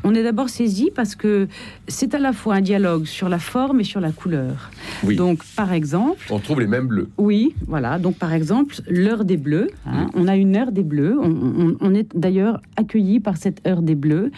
on 0.05 0.15
est 0.15 0.23
d'abord 0.23 0.49
saisi 0.49 0.91
parce 0.95 1.15
que 1.15 1.49
c'est 1.89 2.15
à 2.15 2.19
la 2.19 2.33
fois 2.33 2.57
un 2.57 2.61
dialogue 2.61 3.07
sur 3.07 3.29
la 3.29 3.39
forme 3.39 3.81
et 3.81 3.85
sur 3.85 4.01
la 4.01 4.13
couleur. 4.13 4.71
Donc, 5.05 5.43
par 5.57 5.73
exemple... 5.73 6.21
On 6.31 6.39
trouve 6.39 6.61
les 6.61 6.67
mêmes 6.67 6.87
bleus. 6.87 7.09
Oui, 7.19 7.55
voilà. 7.67 7.99
Donc, 7.99 8.17
par 8.17 8.33
exemple, 8.33 8.77
l'heure 8.89 9.25
des 9.25 9.37
bleus. 9.37 9.69
Hein. 9.87 10.09
On 10.15 10.29
a 10.29 10.37
une 10.37 10.57
heure 10.57 10.73
des 10.73 10.83
bleus. 10.83 11.17
On, 11.21 11.95
est 11.95 12.17
d'ailleurs 12.17 12.61
accueilli 12.77 13.21
par 13.21 13.37
cette 13.37 13.67
heure 13.67 13.83
des 13.83 13.95
bleus 13.95 14.31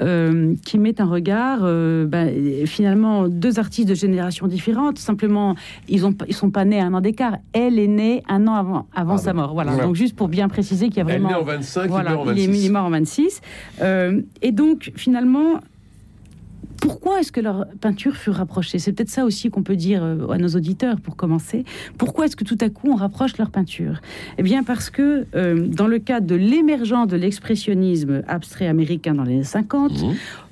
euh, 0.00 0.54
qui 0.64 0.78
met 0.78 1.00
un 1.00 1.04
regard, 1.04 1.60
euh, 1.62 2.06
ben, 2.06 2.66
finalement, 2.66 3.28
deux 3.28 3.58
artistes 3.58 3.88
de 3.88 3.94
générations 3.94 4.46
différentes. 4.46 4.98
Simplement, 4.98 5.54
ils 5.88 6.02
ne 6.02 6.10
ils 6.26 6.34
sont 6.34 6.50
pas 6.50 6.64
nés 6.64 6.80
un 6.80 6.92
an 6.94 7.00
d'écart. 7.00 7.38
Elle 7.52 7.78
est 7.78 7.88
née 7.88 8.22
un 8.28 8.46
an 8.46 8.54
avant, 8.54 8.88
avant 8.94 9.16
sa 9.16 9.32
mort. 9.32 9.54
Voilà. 9.54 9.76
Donc, 9.76 9.94
juste 9.94 10.16
pour 10.16 10.28
bien 10.28 10.48
préciser 10.48 10.88
qu'il 10.88 10.98
y 10.98 11.00
a 11.00 11.04
vraiment... 11.04 11.28
Elle 11.28 11.34
est 11.34 11.38
en 11.38 11.44
25, 11.44 11.88
voilà, 11.88 12.10
il, 12.12 12.16
en 12.16 12.24
26. 12.24 12.44
il 12.44 12.66
est 12.66 12.70
mort 12.70 12.84
en 12.84 12.90
26. 12.90 13.40
Euh, 13.80 14.22
et 14.42 14.52
donc, 14.52 14.92
finalement, 14.96 15.13
finalement, 15.14 15.60
pourquoi 16.80 17.20
est-ce 17.20 17.30
que 17.30 17.40
leur 17.40 17.68
peinture 17.80 18.16
fut 18.16 18.30
rapprochée? 18.30 18.80
C'est 18.80 18.92
peut-être 18.92 19.10
ça 19.10 19.24
aussi 19.24 19.48
qu'on 19.48 19.62
peut 19.62 19.76
dire 19.76 20.02
euh, 20.02 20.28
à 20.30 20.38
nos 20.38 20.48
auditeurs 20.48 21.00
pour 21.00 21.14
commencer. 21.14 21.64
Pourquoi 21.98 22.24
est-ce 22.24 22.34
que 22.34 22.42
tout 22.42 22.58
à 22.60 22.68
coup 22.68 22.90
on 22.90 22.96
rapproche 22.96 23.38
leur 23.38 23.50
peinture? 23.50 24.00
Eh 24.38 24.42
bien 24.42 24.64
parce 24.64 24.90
que 24.90 25.24
euh, 25.36 25.68
dans 25.68 25.86
le 25.86 26.00
cadre 26.00 26.26
de 26.26 26.34
l'émergence 26.34 27.06
de 27.06 27.16
l'expressionnisme 27.16 28.22
abstrait 28.26 28.66
américain 28.66 29.14
dans 29.14 29.22
les 29.22 29.34
années 29.34 29.44
50, 29.44 29.92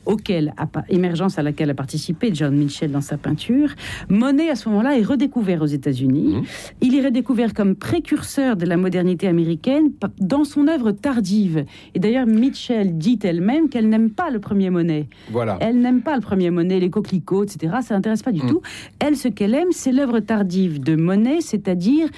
auquel, 0.07 0.55
émergence 0.89 1.39
à 1.39 1.43
laquelle 1.43 1.71
a 1.71 1.75
participé 1.75 2.31
John 2.33 2.57
Mitchell 2.57 2.91
dans 2.91 3.01
sa 3.01 3.17
peinture, 3.17 3.71
Monet 4.09 4.51
à 4.51 4.57
ce 4.57 4.69
moment-là 4.69 4.99
est 4.99 5.03
redécouvert 5.03 5.63
aux 5.63 5.67
États-Unis. 5.67 6.37
Mmh. 6.37 6.43
Il 6.81 6.97
est 6.97 7.05
redécouvert 7.05 7.55
comme 7.55 7.75
précurseur 7.75 8.57
de 8.57 8.67
la 8.67 8.77
modernité 8.77 9.29
américaine 9.29 9.91
dans 10.19 10.45
son 10.45 10.69
œuvre 10.69 10.93
tardive. 10.93 11.65
Et 11.95 11.99
d'ailleurs, 11.99 12.27
Mitchell 12.27 12.97
dit 12.99 13.19
elle-même 13.23 13.69
qu'elle 13.69 13.89
n'aime 13.89 14.11
pas 14.11 14.31
le 14.31 14.39
premier 14.39 14.71
Monet. 14.71 15.09
Voilà. 15.31 15.57
Elle 15.61 15.81
n'aime 15.81 16.03
pas 16.03 16.17
le 16.17 16.23
premier 16.23 16.51
Monet, 16.51 16.81
les 16.81 16.91
coquelicots, 16.91 17.45
etc. 17.45 17.75
Ça 17.83 17.95
n'intéresse 17.95 18.23
pas 18.23 18.33
du 18.33 18.43
mmh. 18.43 18.49
tout. 18.49 18.63
Elle, 18.99 19.17
ce 19.17 19.29
qu'elle 19.29 19.55
aime, 19.55 19.73
c'est 19.73 19.93
l'œuvre 19.93 20.21
tardive 20.21 20.83
de 20.83 20.97
Monet, 20.97 21.41
c'est-à-dire 21.41 22.09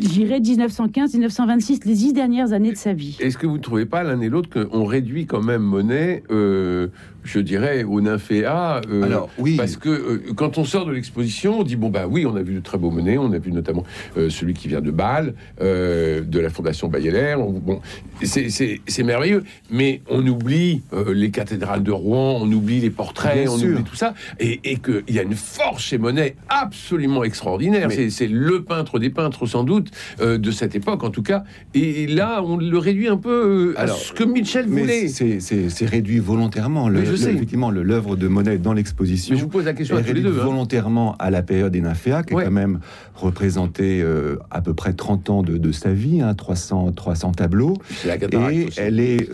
j'irais 0.00 0.40
1915-1926, 0.40 1.80
les 1.84 1.94
dix 1.94 2.12
dernières 2.12 2.52
années 2.52 2.72
de 2.72 2.76
sa 2.76 2.92
vie. 2.92 3.16
Est-ce 3.20 3.38
que 3.38 3.46
vous 3.46 3.56
ne 3.56 3.62
trouvez 3.62 3.86
pas 3.86 4.02
l'un 4.02 4.20
et 4.20 4.28
l'autre 4.28 4.48
qu'on 4.50 4.84
réduit 4.84 5.26
quand 5.26 5.42
même 5.42 5.62
Monet, 5.62 6.22
euh, 6.30 6.88
je 7.28 7.38
dirais, 7.40 7.84
au 7.84 8.00
nymphéa 8.00 8.80
euh, 8.90 9.02
Alors, 9.02 9.28
oui. 9.38 9.56
Parce 9.56 9.76
que 9.76 9.88
euh, 9.88 10.22
quand 10.34 10.58
on 10.58 10.64
sort 10.64 10.86
de 10.86 10.92
l'exposition, 10.92 11.60
on 11.60 11.62
dit 11.62 11.76
bon, 11.76 11.90
bah 11.90 12.06
oui, 12.08 12.24
on 12.26 12.34
a 12.36 12.42
vu 12.42 12.54
de 12.54 12.60
très 12.60 12.78
beaux 12.78 12.90
Monet, 12.90 13.18
on 13.18 13.32
a 13.32 13.38
vu 13.38 13.52
notamment 13.52 13.84
euh, 14.16 14.30
celui 14.30 14.54
qui 14.54 14.68
vient 14.68 14.80
de 14.80 14.90
Bâle, 14.90 15.34
euh, 15.60 16.22
de 16.22 16.40
la 16.40 16.48
Fondation 16.50 16.88
Bayeler. 16.88 17.34
On- 17.38 17.58
Bon, 17.58 17.80
c'est- 18.22 19.02
merveilleux, 19.02 19.42
mais 19.70 20.00
on 20.08 20.26
oublie 20.26 20.82
les 21.12 21.30
cathédrales 21.30 21.82
de 21.82 21.90
Rouen, 21.92 22.38
on 22.42 22.50
oublie 22.52 22.80
les 22.80 22.90
portraits, 22.90 23.42
Bien 23.44 23.50
on 23.50 23.58
sûr. 23.58 23.70
oublie 23.74 23.84
tout 23.84 23.94
ça, 23.96 24.14
et, 24.40 24.60
et 24.64 24.76
qu'il 24.76 25.14
y 25.14 25.18
a 25.18 25.22
une 25.22 25.34
force 25.34 25.82
chez 25.82 25.98
Monet 25.98 26.36
absolument 26.48 27.24
extraordinaire. 27.24 27.88
C'est- 27.90 28.26
le 28.28 28.62
peintre 28.62 28.98
des 28.98 29.10
peintres, 29.10 29.46
sans 29.46 29.64
doute, 29.64 29.90
de 30.20 30.50
cette 30.50 30.74
époque 30.74 31.02
en 31.04 31.10
tout 31.10 31.22
cas. 31.22 31.44
Et 31.74 32.06
là, 32.06 32.42
on 32.44 32.56
le 32.56 32.78
réduit 32.78 33.08
un 33.08 33.16
peu 33.16 33.74
à 33.76 33.82
Alors, 33.82 33.96
ce 33.96 34.12
que 34.12 34.24
Mitchell 34.24 34.66
Mais 34.68 34.80
voulait. 34.82 35.08
c'est- 35.08 35.86
réduit 35.86 36.18
volontairement. 36.18 36.88
Le- 36.88 37.00
sais. 37.22 37.34
effectivement, 37.34 37.70
l'œuvre 37.70 38.16
de 38.16 38.28
Monet 38.28 38.58
dans 38.58 38.72
l'exposition 38.72 39.36
je 39.36 39.42
vous 39.42 39.48
pose 39.48 39.64
la 39.64 39.72
question 39.74 39.96
à 39.96 40.02
tous 40.02 40.12
les 40.12 40.24
hein. 40.26 40.30
volontairement 40.30 41.16
à 41.18 41.30
la 41.30 41.42
période 41.42 41.72
des 41.72 41.80
nymphéas, 41.80 42.22
qui 42.22 42.34
Ouais. 42.34 42.42
est 42.42 42.46
quand 42.46 42.52
même 42.52 42.80
représentée 43.14 44.00
euh, 44.02 44.36
à 44.50 44.60
peu 44.60 44.74
près 44.74 44.92
30 44.92 45.30
ans 45.30 45.42
de, 45.42 45.56
de 45.58 45.72
sa 45.72 45.92
vie, 45.92 46.20
hein, 46.22 46.34
300, 46.34 46.92
300 46.92 47.32
tableaux. 47.32 47.74
La 48.06 48.16
Et 48.16 48.66
aussi. 48.66 48.78
elle 48.80 49.00
est. 49.00 49.28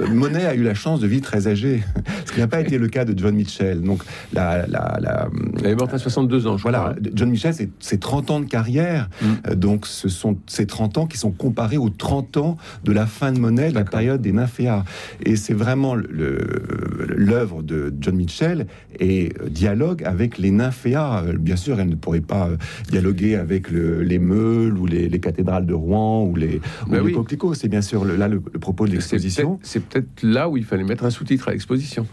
euh, 0.00 0.06
Monet 0.08 0.44
a 0.44 0.54
eu 0.54 0.62
la 0.62 0.74
chance 0.74 1.00
de 1.00 1.06
vivre 1.06 1.22
très 1.24 1.46
âgé, 1.48 1.82
ce 2.26 2.32
qui 2.32 2.40
n'a 2.40 2.46
pas 2.46 2.60
été 2.60 2.78
le 2.78 2.88
cas 2.88 3.04
de 3.04 3.16
John 3.18 3.34
Mitchell. 3.34 3.80
Donc, 3.82 4.02
la, 4.32 4.66
la, 4.66 4.98
la- 5.00 5.28
Elle 5.62 5.70
est 5.70 5.74
morte 5.74 5.94
à 5.94 5.98
62 5.98 6.46
ans, 6.46 6.56
je 6.56 6.62
voilà, 6.62 6.78
crois. 6.80 6.94
John 7.14 7.30
Mitchell, 7.30 7.54
c'est- 7.54 7.70
c'est 7.80 8.00
30 8.00 8.30
ans 8.30 8.40
de 8.40 8.46
carrière. 8.46 9.08
Mm. 9.20 9.26
Euh, 9.50 9.54
donc, 9.54 9.86
ce 9.86 10.08
sont 10.08 10.36
ces 10.46 10.66
30 10.66 10.98
ans 10.98 11.06
qui 11.06 11.18
sont 11.18 11.30
comparés 11.32 11.76
aux 11.78 11.90
30 11.90 12.36
ans 12.36 12.56
de 12.84 12.92
la 12.92 13.06
fin 13.06 13.32
de 13.32 13.38
Monet, 13.38 13.70
de 13.70 13.74
la 13.74 13.84
période 13.84 14.20
des 14.22 14.32
nymphéas. 14.32 14.84
Et 15.24 15.36
c'est 15.36 15.54
vraiment 15.54 15.94
le- 15.94 16.06
le- 16.10 17.13
l'œuvre 17.16 17.62
de 17.62 17.92
John 18.00 18.16
Mitchell 18.16 18.66
et 19.00 19.32
euh, 19.40 19.48
dialogue 19.48 20.02
avec 20.04 20.38
les 20.38 20.50
nymphéas. 20.50 21.24
Euh, 21.24 21.32
Bien 21.38 21.56
sûr, 21.56 21.78
elle 21.80 21.88
ne 21.88 21.94
pourrait 21.94 22.20
pas 22.20 22.48
euh, 22.48 22.56
dialoguer 22.90 23.34
avec 23.36 23.70
le- 23.70 24.02
les 24.02 24.18
meules 24.18 24.78
ou 24.78 24.86
les, 24.86 25.08
les 25.08 25.20
cathédrales 25.20 25.66
de 25.66 25.74
Rouen 25.74 26.24
ou 26.24 26.36
les, 26.36 26.60
ou 26.86 26.90
Ben 26.90 27.04
les 27.04 27.12
coquelicots. 27.12 27.54
C'est 27.54 27.68
bien 27.68 27.82
sûr 27.82 28.04
le- 28.04 28.16
là 28.16 28.28
le, 28.28 28.42
le 28.52 28.58
propos 28.58 28.86
de 28.86 28.92
l'exposition. 28.92 29.58
C'est 29.62 29.84
peut-être 29.84 30.22
là 30.22 30.48
où 30.48 30.56
il 30.56 30.64
fallait 30.64 30.84
mettre 30.84 31.04
un 31.04 31.10
sous-titre 31.10 31.48
à 31.48 31.52
l'exposition. 31.52 32.06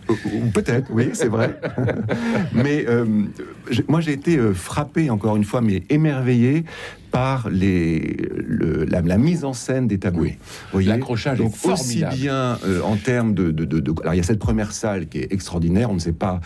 Peut-être, 0.53 0.89
oui, 0.91 1.09
c'est 1.13 1.27
vrai. 1.29 1.59
mais 2.53 2.85
euh, 2.87 3.05
moi, 3.87 4.01
j'ai 4.01 4.13
été 4.13 4.37
frappé, 4.53 5.09
encore 5.09 5.35
une 5.37 5.43
fois, 5.43 5.61
mais 5.61 5.83
émerveillé 5.89 6.65
par 7.11 7.49
les, 7.49 8.17
le- 8.47 8.85
la, 8.85 9.01
la 9.01 9.17
mise 9.17 9.43
en 9.43 9.53
scène 9.53 9.87
des 9.87 9.99
tableaux. 9.99 10.27
Oui. 10.73 10.85
L'accrochage 10.85 11.39
est 11.39 11.43
Donc, 11.43 11.53
aussi 11.65 11.99
formidable. 11.99 12.15
bien 12.15 12.57
euh, 12.65 12.81
en 12.83 12.95
termes 12.95 13.33
de, 13.33 13.51
de, 13.51 13.65
de- 13.65 13.79
de- 13.79 13.93
Alors, 14.01 14.13
il 14.13 14.17
y 14.17 14.21
a 14.21 14.23
cette 14.23 14.39
première 14.39 14.71
salle 14.71 15.07
qui 15.07 15.19
est 15.19 15.31
extraordinaire. 15.33 15.91
On 15.91 15.95
ne 15.95 15.99
sait 15.99 16.13
pas 16.13 16.39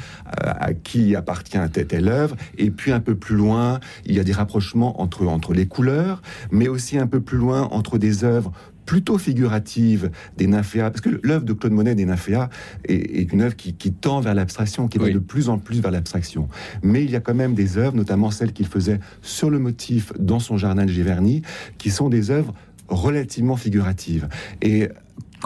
euh, 0.43 0.51
à 0.59 0.73
qui 0.73 1.15
appartient 1.15 1.57
telle, 1.71 1.87
telle 1.87 2.07
œuvre. 2.07 2.35
Et 2.57 2.71
puis, 2.71 2.91
un 2.91 2.99
peu 2.99 3.15
plus 3.15 3.35
loin, 3.35 3.79
il 4.05 4.15
y 4.15 4.19
a 4.19 4.23
des 4.23 4.33
rapprochements 4.33 5.01
entre, 5.01 5.25
entre 5.27 5.53
les 5.53 5.67
couleurs, 5.67 6.21
mais 6.51 6.67
aussi 6.67 6.97
un 6.97 7.07
peu 7.07 7.21
plus 7.21 7.37
loin 7.37 7.63
entre 7.71 7.97
des 7.97 8.23
œuvres 8.23 8.51
plutôt 8.85 9.17
figuratives 9.17 10.11
des 10.37 10.47
nymphéas, 10.47 10.91
parce 10.91 11.01
que 11.01 11.19
l'œuvre 11.23 11.45
de 11.45 11.53
Claude 11.53 11.73
Monet 11.73 11.95
des 11.95 12.05
nymphéas 12.05 12.49
est, 12.85 13.19
est 13.19 13.31
une 13.33 13.41
œuvre 13.41 13.55
qui, 13.55 13.73
qui 13.73 13.91
tend 13.91 14.19
vers 14.19 14.35
l'abstraction, 14.35 14.87
qui 14.87 14.97
va 14.97 15.05
Oui. 15.05 15.13
de 15.13 15.19
plus 15.19 15.49
en 15.49 15.57
plus 15.57 15.81
vers 15.81 15.91
l'abstraction. 15.91 16.47
Mais 16.83 17.03
il 17.03 17.11
y 17.11 17.15
a 17.15 17.19
quand 17.19 17.33
même 17.35 17.53
des 17.53 17.77
œuvres, 17.77 17.95
notamment 17.95 18.31
celles 18.31 18.53
qu'il 18.53 18.67
faisait 18.67 18.99
sur 19.21 19.49
le 19.49 19.59
motif 19.59 20.13
dans 20.19 20.39
son 20.39 20.57
jardin 20.57 20.85
de 20.85 20.91
Giverny, 20.91 21.41
qui 21.77 21.89
sont 21.89 22.09
des 22.09 22.31
œuvres 22.31 22.53
relativement 22.87 23.55
figuratives. 23.55 24.27
Et 24.61 24.89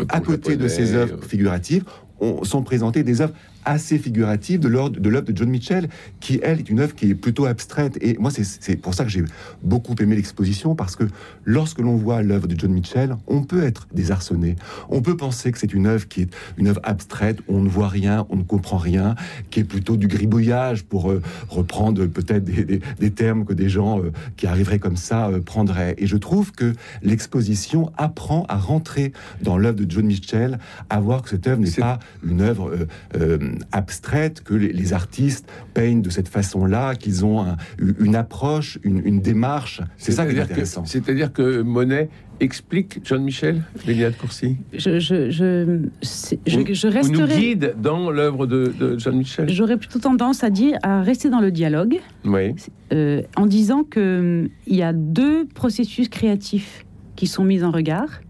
à 0.10 0.20
côté 0.20 0.56
de 0.56 0.68
ces 0.68 0.94
euh, 0.94 1.04
œuvres 1.04 1.24
figuratives, 1.24 1.84
on, 2.20 2.44
sont 2.44 2.64
présentées 2.64 3.04
des 3.04 3.22
œuvres 3.22 3.34
assez 3.66 3.98
figuratives 4.00 4.60
de 4.60 4.68
l'œuvre 4.68 4.90
de 4.92 5.36
John 5.38 5.50
Mitchell, 5.50 5.90
qui 6.20 6.40
elle 6.44 6.60
est 6.60 6.70
une 6.70 6.80
œuvre 6.80 6.96
qui 6.96 7.10
est 7.12 7.16
plutôt 7.16 7.46
abstraite. 7.46 7.98
Et 8.02 8.18
moi, 8.20 8.32
c'est- 8.32 8.76
pour 8.78 8.94
ça 8.94 9.04
que 9.04 9.10
j'ai 9.10 9.24
beaucoup 9.64 9.96
aimé 10.00 10.16
l'exposition, 10.16 10.76
parce 10.76 10.96
que 10.96 11.04
lorsque 11.46 11.80
l'on 11.80 11.96
voit 11.96 12.22
l'œuvre 12.22 12.48
de 12.48 12.58
John 12.58 12.72
Mitchell, 12.72 13.16
on 13.28 13.44
peut 13.44 13.64
être 13.64 13.88
désarçonné. 13.94 14.56
On 14.90 15.02
peut 15.02 15.18
penser 15.18 15.52
que 15.52 15.58
c'est 15.60 15.74
une 15.74 15.88
œuvre 15.88 16.08
qui 16.08 16.22
est 16.22 16.30
une 16.58 16.68
œuvre 16.68 16.82
abstraite, 16.84 17.40
on 17.48 17.62
ne 17.62 17.70
voit 17.70 17.88
rien, 17.90 18.26
on 18.30 18.38
ne 18.38 18.44
comprend 18.44 18.78
rien, 18.78 19.16
qui 19.50 19.60
est 19.60 19.64
plutôt 19.64 19.98
du 19.98 20.08
gribouillage, 20.08 20.84
pour 20.84 21.12
euh, 21.12 21.22
reprendre 21.50 22.06
peut-être 22.06 22.44
des, 22.44 22.64
des- 22.64 22.82
des 23.00 23.12
termes 23.12 23.46
que 23.46 23.54
des 23.54 23.70
gens 23.70 24.00
euh, 24.02 24.12
qui 24.38 24.48
arriveraient 24.48 24.80
comme 24.80 24.98
ça 24.98 25.28
euh, 25.30 25.40
prendraient. 25.42 25.96
Et 25.98 26.08
je 26.08 26.18
trouve 26.18 26.52
que 26.52 26.74
l'exposition 27.02 27.92
apprend 27.98 28.46
à 28.50 28.58
rentrer 28.58 29.12
dans 29.42 29.58
l'œuvre 29.58 29.78
de 29.84 29.90
John 29.90 30.06
Mitchell, 30.06 30.60
à 30.90 31.00
voir 31.00 31.22
que 31.22 31.30
cette 31.30 31.46
œuvre 31.48 31.62
n'est 31.62 31.72
pas 31.72 32.00
une 32.26 32.42
œuvre 32.42 32.72
abstraite, 33.72 34.42
que 34.44 34.54
les, 34.54 34.72
les 34.74 34.94
artistes 34.94 35.50
peignent 35.74 36.02
de 36.02 36.10
cette 36.10 36.28
façon-là, 36.28 36.96
qu'ils 36.96 37.26
ont 37.26 37.42
un- 37.42 37.58
une 38.00 38.16
approche, 38.16 38.80
une, 38.84 39.02
une 39.06 39.22
démarche. 39.22 39.82
C'est 39.98 40.12
ça 40.12 40.26
qui 40.26 40.32
est 40.32 40.34
C'est-à-dire 40.36 40.48
que- 40.48 40.52
intéressant. 40.54 40.86
C'est-à-dire 40.86 41.34
que 41.34 41.62
Monet 41.62 42.10
explique 42.42 43.02
John 43.04 43.24
Michel, 43.24 43.64
Lélia 43.86 44.12
de 44.12 44.16
Courcy? 44.16 44.56
Je, 44.74 44.98
je, 45.00 45.30
je, 45.30 45.82
je, 46.02 46.36
je 46.74 46.88
Ou 46.88 46.92
nous 47.12 47.20
resterai. 47.20 47.40
guide 47.40 47.76
dans 47.82 48.12
l'œuvre 48.12 48.46
de, 48.48 48.74
de 48.80 48.98
John 48.98 49.18
Michel. 49.18 49.50
J'aurais 49.50 49.76
plutôt 49.78 50.00
tendance 50.00 50.44
à 50.44 50.50
dire 50.50 50.78
à 50.84 51.02
rester 51.02 51.30
dans 51.30 51.42
le 51.42 51.52
dialogue 51.52 52.00
Oui. 52.26 52.56
euh, 52.94 53.22
en 53.36 53.46
disant 53.46 53.84
que 53.84 54.44
hum, 54.46 54.50
il 54.68 54.76
y 54.78 54.84
a 54.84 54.94
deux 54.94 55.46
processus 55.48 56.08
créatifs 56.08 56.86
qui 57.18 57.28
sont 57.28 57.44
mis 57.44 57.62
en 57.64 57.72
regard. 57.72 58.22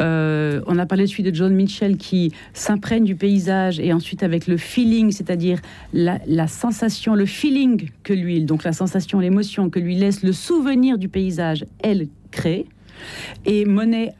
Euh, 0.00 0.60
on 0.66 0.78
a 0.78 0.86
parlé 0.86 1.04
de 1.04 1.08
celui 1.10 1.22
de 1.22 1.34
John 1.34 1.54
Mitchell 1.54 1.96
qui 1.96 2.32
s'imprègne 2.52 3.04
du 3.04 3.14
paysage 3.16 3.80
et 3.80 3.92
ensuite 3.92 4.22
avec 4.22 4.46
le 4.46 4.56
feeling, 4.56 5.10
c'est-à-dire 5.10 5.60
la, 5.92 6.18
la 6.26 6.46
sensation, 6.46 7.14
le 7.14 7.26
feeling 7.26 7.88
que 8.02 8.12
lui, 8.12 8.42
donc 8.44 8.64
la 8.64 8.72
sensation, 8.72 9.20
l'émotion 9.20 9.70
que 9.70 9.78
lui 9.80 9.96
laisse 9.96 10.22
le 10.22 10.32
souvenir 10.32 10.98
du 10.98 11.08
paysage, 11.08 11.64
elle 11.82 12.08
crée. 12.30 12.66
Et 13.46 13.64
Monet 13.64 14.12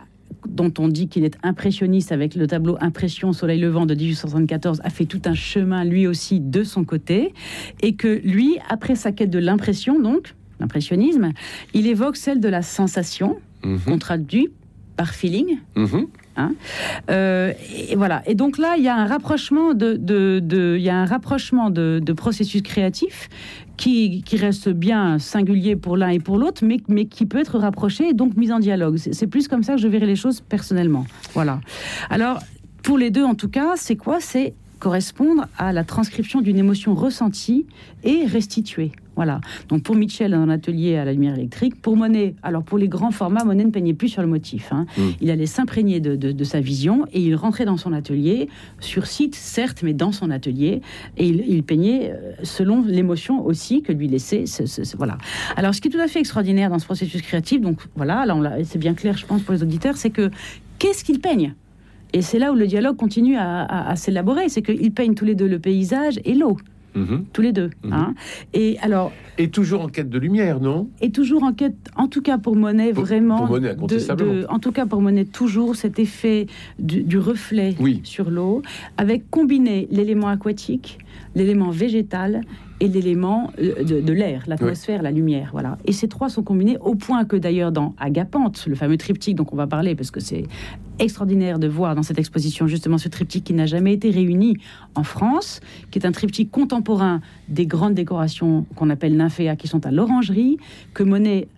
dont 0.48 0.72
on 0.78 0.88
dit 0.88 1.08
qu'il 1.08 1.24
est 1.24 1.36
impressionniste 1.42 2.10
avec 2.12 2.34
le 2.34 2.46
tableau 2.46 2.76
Impression 2.80 3.32
Soleil 3.32 3.60
levant 3.60 3.86
de 3.86 3.94
1874, 3.94 4.80
a 4.82 4.88
fait 4.88 5.04
tout 5.04 5.20
un 5.26 5.34
chemin 5.34 5.84
lui 5.84 6.06
aussi 6.06 6.40
de 6.40 6.62
son 6.64 6.84
côté, 6.84 7.34
et 7.82 7.94
que 7.94 8.20
lui, 8.24 8.56
après 8.70 8.94
sa 8.94 9.12
quête 9.12 9.30
de 9.30 9.38
l'impression, 9.40 10.00
donc 10.00 10.34
l'impressionnisme, 10.60 11.32
il 11.74 11.86
évoque 11.86 12.16
celle 12.16 12.40
de 12.40 12.48
la 12.48 12.62
sensation, 12.62 13.36
Mhm. 13.64 13.80
qu'on 13.80 13.98
traduit 13.98 14.48
par 14.98 15.14
feeling. 15.14 15.58
Mhm. 15.76 16.06
Euh, 17.10 17.52
et 17.90 17.96
voilà. 17.96 18.22
Et 18.26 18.34
donc 18.34 18.58
là, 18.58 18.74
il 18.76 18.82
y 18.84 18.88
a 18.88 18.96
un 18.96 19.06
rapprochement 19.06 19.74
de, 19.74 19.94
de, 19.94 20.40
de- 20.42 20.76
il 20.78 20.82
y 20.84 20.90
a 20.90 20.96
un 20.96 21.04
rapprochement 21.06 21.70
de, 21.70 22.00
de 22.04 22.12
processus 22.12 22.62
créatifs 22.62 23.28
qui, 23.76 24.22
qui 24.22 24.36
reste 24.36 24.68
bien 24.68 25.18
singulier 25.18 25.76
pour 25.76 25.96
l'un 25.96 26.08
et 26.10 26.18
pour 26.20 26.36
l'autre, 26.36 26.64
mais, 26.64 26.78
mais 26.88 27.06
qui 27.06 27.26
peut 27.26 27.38
être 27.38 27.58
rapproché 27.58 28.08
et 28.10 28.12
donc 28.14 28.36
mis 28.36 28.52
en 28.52 28.58
dialogue. 28.58 28.96
C'est 28.98 29.14
c'est 29.14 29.26
plus 29.26 29.48
comme 29.48 29.62
ça 29.62 29.74
que 29.76 29.80
je 29.80 29.88
verrai 29.88 30.06
les 30.06 30.16
choses 30.16 30.40
personnellement. 30.40 31.06
Voilà. 31.32 31.60
Alors, 32.10 32.40
pour 32.82 32.98
les 32.98 33.10
deux, 33.10 33.24
en 33.24 33.34
tout 33.34 33.48
cas, 33.48 33.72
c'est 33.76 33.96
quoi? 33.96 34.18
C'est 34.20 34.54
correspondre 34.80 35.46
à 35.58 35.72
la 35.72 35.82
transcription 35.84 36.40
d'une 36.40 36.56
émotion 36.56 36.94
ressentie 36.94 37.66
et 38.04 38.24
restituée. 38.26 38.92
Voilà. 39.18 39.40
Donc 39.68 39.82
pour 39.82 39.96
Mitchell, 39.96 40.32
un 40.32 40.48
atelier 40.48 40.94
à 40.94 41.04
la 41.04 41.12
lumière 41.12 41.34
électrique. 41.34 41.82
Pour 41.82 41.96
Monet, 41.96 42.36
alors 42.44 42.62
pour 42.62 42.78
les 42.78 42.86
grands 42.86 43.10
formats, 43.10 43.42
Monet 43.44 43.64
ne 43.64 43.70
peignait 43.72 43.92
plus 43.94 44.06
sur 44.08 44.22
le 44.22 44.28
motif. 44.28 44.68
hein. 44.70 44.86
Mm. 44.96 45.02
Il 45.20 45.30
allait 45.32 45.46
s'imprégner 45.46 45.98
de, 45.98 46.14
de- 46.14 46.30
de 46.30 46.44
sa 46.44 46.60
vision 46.60 47.04
et 47.12 47.20
il 47.20 47.34
rentrait 47.34 47.64
dans 47.64 47.76
son 47.76 47.92
atelier, 47.92 48.48
sur 48.78 49.06
site 49.06 49.34
certes, 49.34 49.80
mais 49.82 49.92
dans 49.92 50.12
son 50.12 50.30
atelier, 50.30 50.82
et 51.16 51.26
il, 51.26 51.44
il 51.48 51.64
peignait 51.64 52.12
euh, 52.12 52.30
selon 52.44 52.84
l'émotion 52.86 53.44
aussi 53.44 53.82
que 53.82 53.90
lui 53.92 54.06
laissait. 54.06 54.46
ce- 54.46 54.66
ce- 54.66 54.84
ce- 54.84 54.96
voilà. 54.96 55.18
Alors 55.56 55.74
ce 55.74 55.80
qui 55.80 55.88
est 55.88 55.90
tout 55.90 55.98
à 55.98 56.06
fait 56.06 56.20
extraordinaire 56.20 56.70
dans 56.70 56.78
ce 56.78 56.84
processus 56.84 57.20
créatif, 57.22 57.60
donc 57.60 57.80
voilà, 57.96 58.24
là 58.24 58.58
c'est 58.62 58.78
bien 58.78 58.94
clair, 58.94 59.16
je 59.18 59.26
pense 59.26 59.42
pour 59.42 59.52
les 59.52 59.64
auditeurs, 59.64 59.96
c'est 59.96 60.10
que 60.10 60.30
qu'est-ce 60.78 61.02
qu'il 61.02 61.18
peigne? 61.18 61.54
Et 62.12 62.22
c'est 62.22 62.38
là 62.38 62.52
où 62.52 62.54
le 62.54 62.68
dialogue 62.68 62.96
continue 62.96 63.36
à, 63.36 63.62
à- 63.64 63.90
à 63.90 63.96
s'élaborer, 63.96 64.48
c'est 64.48 64.62
qu'ils 64.62 64.92
peignent 64.92 65.14
tous 65.14 65.24
les 65.24 65.34
deux 65.34 65.48
le 65.48 65.58
paysage 65.58 66.20
et 66.24 66.34
l'eau, 66.34 66.56
Mhm. 66.98 67.24
tous 67.32 67.42
les 67.42 67.52
deux. 67.52 67.70
Mhm. 67.84 67.92
hein. 67.92 68.14
Et 68.54 68.78
alors, 68.80 69.12
Et 69.38 69.48
toujours 69.50 69.82
en 69.82 69.88
quête 69.88 70.10
de 70.10 70.18
lumière, 70.18 70.60
non? 70.60 70.88
et 71.00 71.10
toujours 71.10 71.42
en 71.44 71.52
quête, 71.52 71.76
en 71.96 72.08
tout 72.08 72.22
cas 72.22 72.38
pour 72.38 72.56
Monet, 72.56 72.92
Pour- 72.92 73.04
vraiment. 73.04 73.38
pour 73.38 73.48
Monet, 73.50 73.68
de- 73.68 73.72
incontestablement. 73.74 74.32
de- 74.34 74.46
en 74.48 74.58
tout 74.58 74.72
cas 74.72 74.86
pour 74.86 75.00
Monet, 75.00 75.24
toujours 75.24 75.76
cet 75.76 75.98
effet 75.98 76.46
du, 76.78 77.02
du 77.02 77.18
reflet 77.18 77.74
Oui. 77.80 78.00
sur 78.04 78.30
l'eau, 78.30 78.62
avec 78.96 79.30
combiné 79.30 79.86
l'élément 79.90 80.28
aquatique, 80.28 80.98
l'élément 81.34 81.70
végétal 81.70 82.40
et 82.80 82.88
l'élément 82.88 83.50
euh, 83.60 83.82
de, 83.82 84.00
de 84.00 84.12
l'air, 84.12 84.44
l'atmosphère, 84.46 85.02
la 85.02 85.10
lumière. 85.10 85.50
Voilà. 85.52 85.78
Et 85.84 85.92
ces 85.92 86.08
trois 86.08 86.28
sont 86.28 86.42
combinés 86.42 86.76
au 86.80 86.94
point 86.94 87.24
que 87.24 87.36
d'ailleurs 87.36 87.72
dans 87.72 87.94
Agapante, 87.98 88.64
le 88.68 88.74
fameux 88.76 88.96
triptyque 88.96 89.34
dont 89.36 89.46
on 89.50 89.56
va 89.56 89.66
parler, 89.66 89.94
parce 89.94 90.10
que 90.10 90.20
c'est 90.20 90.44
extraordinaire 90.98 91.58
de 91.58 91.68
voir 91.68 91.94
dans 91.94 92.02
cette 92.02 92.18
exposition 92.18 92.66
justement 92.66 92.98
ce 92.98 93.08
triptyque 93.08 93.44
qui 93.44 93.54
n'a 93.54 93.66
jamais 93.66 93.92
été 93.92 94.10
réuni 94.10 94.56
en 94.94 95.02
France, 95.02 95.60
qui 95.90 95.98
est 95.98 96.06
un 96.06 96.12
triptyque 96.12 96.50
contemporain 96.50 97.20
des 97.48 97.66
grandes 97.66 97.94
décorations 97.94 98.66
qu'on 98.74 98.90
appelle 98.90 99.16
nymphéas, 99.16 99.56
qui 99.56 99.68
sont 99.68 99.86
à 99.86 99.90
l'orangerie, 99.90 100.58
que 100.94 101.02
Monet 101.02 101.48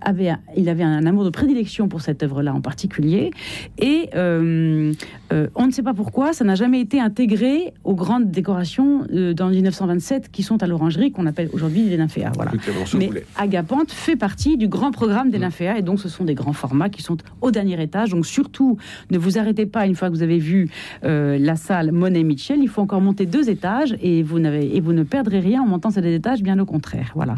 avait, 0.00 0.32
il 0.56 0.68
avait 0.68 0.82
un 0.82 1.06
amour 1.06 1.24
de 1.24 1.30
prédilection 1.30 1.88
pour 1.88 2.00
cette 2.00 2.22
œuvre-là 2.22 2.54
en 2.54 2.60
particulier. 2.60 3.30
Et 3.78 4.10
euh, 4.14 4.92
euh, 5.32 5.48
on 5.54 5.66
ne 5.66 5.72
sait 5.72 5.82
pas 5.82 5.94
pourquoi, 5.94 6.32
ça 6.32 6.44
n'a 6.44 6.54
jamais 6.54 6.80
été 6.80 7.00
intégré 7.00 7.72
aux 7.84 7.94
grandes 7.94 8.30
décorations 8.30 9.06
euh, 9.12 9.34
dans 9.34 9.48
1927 9.48 10.30
qui 10.30 10.42
sont 10.42 10.62
à 10.62 10.66
l'orangerie, 10.66 11.12
qu'on 11.12 11.26
appelle 11.26 11.48
aujourd'hui 11.52 11.82
les 11.82 11.96
nymphéas. 11.96 12.32
Voilà. 12.34 12.52
Mais 12.96 13.10
Agapante 13.36 13.92
fait 13.92 14.16
partie 14.16 14.56
du 14.56 14.68
grand 14.68 14.90
programme 14.90 15.30
des 15.30 15.38
mm. 15.38 15.42
nymphéas, 15.42 15.78
et 15.78 15.82
donc 15.82 16.00
ce 16.00 16.08
sont 16.08 16.24
des 16.24 16.34
grands 16.34 16.52
formats 16.52 16.88
qui 16.88 17.02
sont 17.02 17.16
au 17.40 17.50
dernier 17.50 17.80
étage. 17.82 18.10
Donc 18.10 18.26
surtout, 18.26 18.78
ne 19.10 19.18
vous 19.18 19.38
arrêtez 19.38 19.66
pas 19.66 19.86
une 19.86 19.94
fois 19.94 20.08
que 20.08 20.14
vous 20.14 20.22
avez 20.22 20.38
vu 20.38 20.68
la 21.02 21.56
salle 21.56 21.92
Monet 21.92 22.22
Mitchell, 22.22 22.58
il 22.60 22.68
faut 22.68 22.82
encore 22.82 23.00
monter 23.00 23.26
deux 23.26 23.50
étages, 23.50 23.96
et 24.00 24.22
vous, 24.22 24.38
n'avez, 24.38 24.76
et 24.76 24.80
vous 24.80 24.92
ne 24.92 25.02
perdrez 25.02 25.40
rien 25.40 25.62
en 25.62 25.66
montant 25.66 25.90
ces 25.90 26.00
deux 26.00 26.12
étages, 26.12 26.42
bien 26.42 26.58
au 26.58 26.64
contraire. 26.64 27.12
Voilà. 27.14 27.34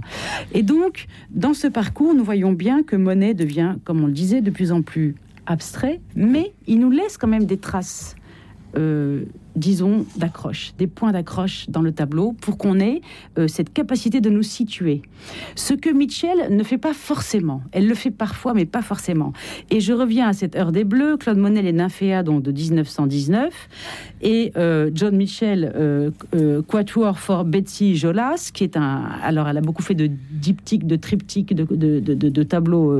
Et 0.52 0.62
donc, 0.62 1.07
dans 1.31 1.55
ce 1.55 1.67
parcours, 1.67 2.14
nous 2.14 2.25
voyons 2.25 2.50
bien 2.52 2.83
que 2.83 2.97
Monet 2.97 3.35
devient, 3.35 3.76
comme 3.85 4.02
on 4.02 4.07
le 4.07 4.12
disait, 4.12 4.40
de 4.40 4.50
plus 4.50 4.73
en 4.73 4.83
plus 4.83 5.14
abstrait, 5.47 6.00
mais 6.14 6.52
il 6.66 6.80
nous 6.80 6.90
laisse 6.90 7.16
quand 7.16 7.26
même 7.26 7.45
des 7.45 7.57
traces 7.57 8.14
euh, 8.76 9.25
disons, 9.57 10.07
d'accroche, 10.16 10.73
des 10.78 10.87
points 10.87 11.12
d'accroche 11.12 11.69
dans 11.69 11.83
le 11.83 11.92
tableau 11.92 12.33
pour 12.40 12.57
qu'on 12.57 12.78
ait 12.78 13.00
euh, 13.38 13.49
cette 13.49 13.73
capacité 13.73 14.21
de 14.21 14.30
nous 14.30 14.42
situer. 14.42 15.02
Ce 15.54 15.75
que 15.75 15.90
Mitchell 15.90 16.54
ne 16.54 16.62
fait 16.62 16.78
pas 16.78 16.95
forcément. 16.95 17.62
Elle 17.73 17.88
le 17.88 17.95
fait 17.95 18.11
parfois, 18.11 18.54
mais 18.54 18.64
pas 18.64 18.83
forcément. 18.83 19.33
Et 19.71 19.80
je 19.80 19.92
reviens 19.92 20.28
à 20.28 20.33
cette 20.33 20.57
heure 20.57 20.73
des 20.73 20.85
Bleus, 20.85 21.16
Claude 21.16 21.37
Monet, 21.37 21.62
les 21.62 21.73
Nymphéas, 21.73 22.23
donc 22.23 22.42
de 22.42 22.52
1919, 22.52 23.52
et 24.23 24.52
euh, 24.57 24.90
John 24.95 25.16
Mitchell, 25.16 25.73
euh, 25.75 26.11
Quatuor 26.62 27.19
for 27.19 27.45
Betsy 27.45 27.97
Jolas, 27.97 28.50
qui 28.54 28.64
est 28.64 28.76
un... 28.76 29.04
Alors, 29.23 29.49
elle 29.49 29.59
a 29.59 29.62
beaucoup 29.62 29.83
fait 29.83 29.95
de 29.95 30.09
diptyques, 30.30 30.87
de 30.87 30.97
triptyques, 30.97 31.54
de, 31.54 31.64
de, 31.64 32.14
de, 32.14 32.42
tableaux 32.42 32.99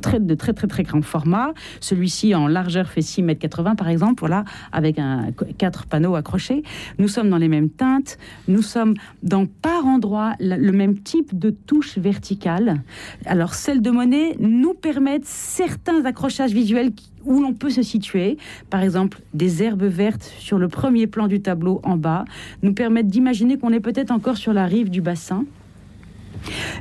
très, 0.00 0.20
de 0.20 0.34
très, 0.34 0.52
très, 0.52 0.66
très 0.66 0.82
grand 0.82 1.02
format. 1.02 1.52
Celui-ci, 1.80 2.34
en 2.34 2.46
largeur, 2.46 2.88
fait 2.88 3.02
6 3.02 3.22
mètres 3.22 3.40
80, 3.40 3.76
par 3.76 3.88
exemple, 3.88 4.20
voilà, 4.20 4.44
avec 4.72 4.98
un 4.98 5.32
quatre 5.62 5.86
panneaux 5.86 6.16
accrochés. 6.16 6.64
Nous 6.98 7.06
sommes 7.06 7.30
dans 7.30 7.36
les 7.38 7.46
mêmes 7.46 7.70
teintes. 7.70 8.18
Nous 8.48 8.62
sommes 8.62 8.94
dans 9.22 9.46
par 9.46 9.86
endroit 9.86 10.32
le 10.40 10.72
même 10.72 10.98
type 10.98 11.38
de 11.38 11.50
touche 11.50 11.98
verticale. 11.98 12.82
Alors, 13.26 13.54
celles 13.54 13.80
de 13.80 13.92
Monet 13.92 14.34
nous 14.40 14.74
permettent 14.74 15.24
certains 15.24 16.04
accrochages 16.04 16.50
visuels 16.50 16.90
où 17.24 17.40
l'on 17.40 17.52
peut 17.52 17.70
se 17.70 17.82
situer. 17.82 18.38
Par 18.70 18.82
exemple, 18.82 19.20
des 19.34 19.62
herbes 19.62 19.84
vertes 19.84 20.34
sur 20.40 20.58
le 20.58 20.66
premier 20.66 21.06
plan 21.06 21.28
du 21.28 21.40
tableau 21.40 21.80
en 21.84 21.96
bas 21.96 22.24
nous 22.64 22.74
permettent 22.74 23.06
d'imaginer 23.06 23.56
qu'on 23.56 23.72
est 23.72 23.78
peut-être 23.78 24.10
encore 24.10 24.38
sur 24.38 24.52
la 24.52 24.66
rive 24.66 24.90
du 24.90 25.00
bassin. 25.00 25.44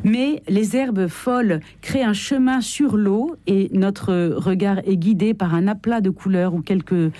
Mais 0.03 0.41
les 0.47 0.75
herbes 0.75 1.07
folles 1.07 1.59
créent 1.81 2.03
un 2.03 2.13
chemin 2.13 2.61
sur 2.61 2.97
l'eau 2.97 3.35
et 3.47 3.69
notre 3.73 4.35
regard 4.35 4.79
est 4.85 4.97
guidé 4.97 5.33
par 5.33 5.53
un 5.53 5.67
aplat 5.67 6.01
de 6.01 6.09
couleurs 6.09 6.53
ou 6.53 6.61
quelques 6.61 7.11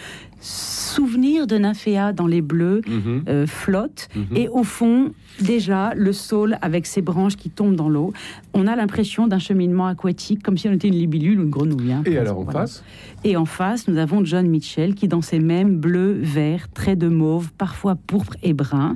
souvenirs 0.42 1.48
de 1.48 1.58
nymphéa 1.58 2.14
dans 2.14 2.28
les 2.28 2.42
bleus 2.42 2.82
mhm. 2.88 3.24
euh, 3.30 3.48
flotte 3.48 4.10
mhm. 4.16 4.38
et 4.38 4.50
au 4.50 4.64
fond 4.64 5.12
déjà 5.40 5.94
le 5.96 6.12
saule 6.12 6.58
avec 6.62 6.86
ses 6.86 7.02
branches 7.02 7.38
qui 7.38 7.50
tombent 7.50 7.76
dans 7.76 7.90
l'eau. 7.90 8.12
On 8.54 8.68
a 8.68 8.76
l'impression 8.76 9.28
d'un 9.28 9.40
cheminement 9.40 9.88
aquatique 9.88 10.44
comme 10.44 10.58
si 10.58 10.68
on 10.68 10.74
était 10.74 10.88
une 10.88 10.96
libellule 10.96 11.40
ou 11.40 11.44
une 11.44 11.50
grenouille 11.50 11.94
hein, 11.94 12.04
et 12.06 12.18
alors 12.18 12.40
en 12.40 12.46
face 12.46 12.84
et 13.24 13.38
en 13.38 13.46
face 13.46 13.88
nous 13.88 13.98
avons 13.98 14.26
John 14.26 14.48
Mitchell 14.48 14.96
qui 14.96 15.08
dans 15.08 15.22
ses 15.22 15.40
mêmes 15.40 15.78
bleus 15.78 16.18
verts 16.20 16.70
traits 16.74 17.00
de 17.00 17.08
mauve 17.08 17.52
parfois 17.54 17.96
pourpre 17.96 18.36
et 18.44 18.54
brun 18.54 18.96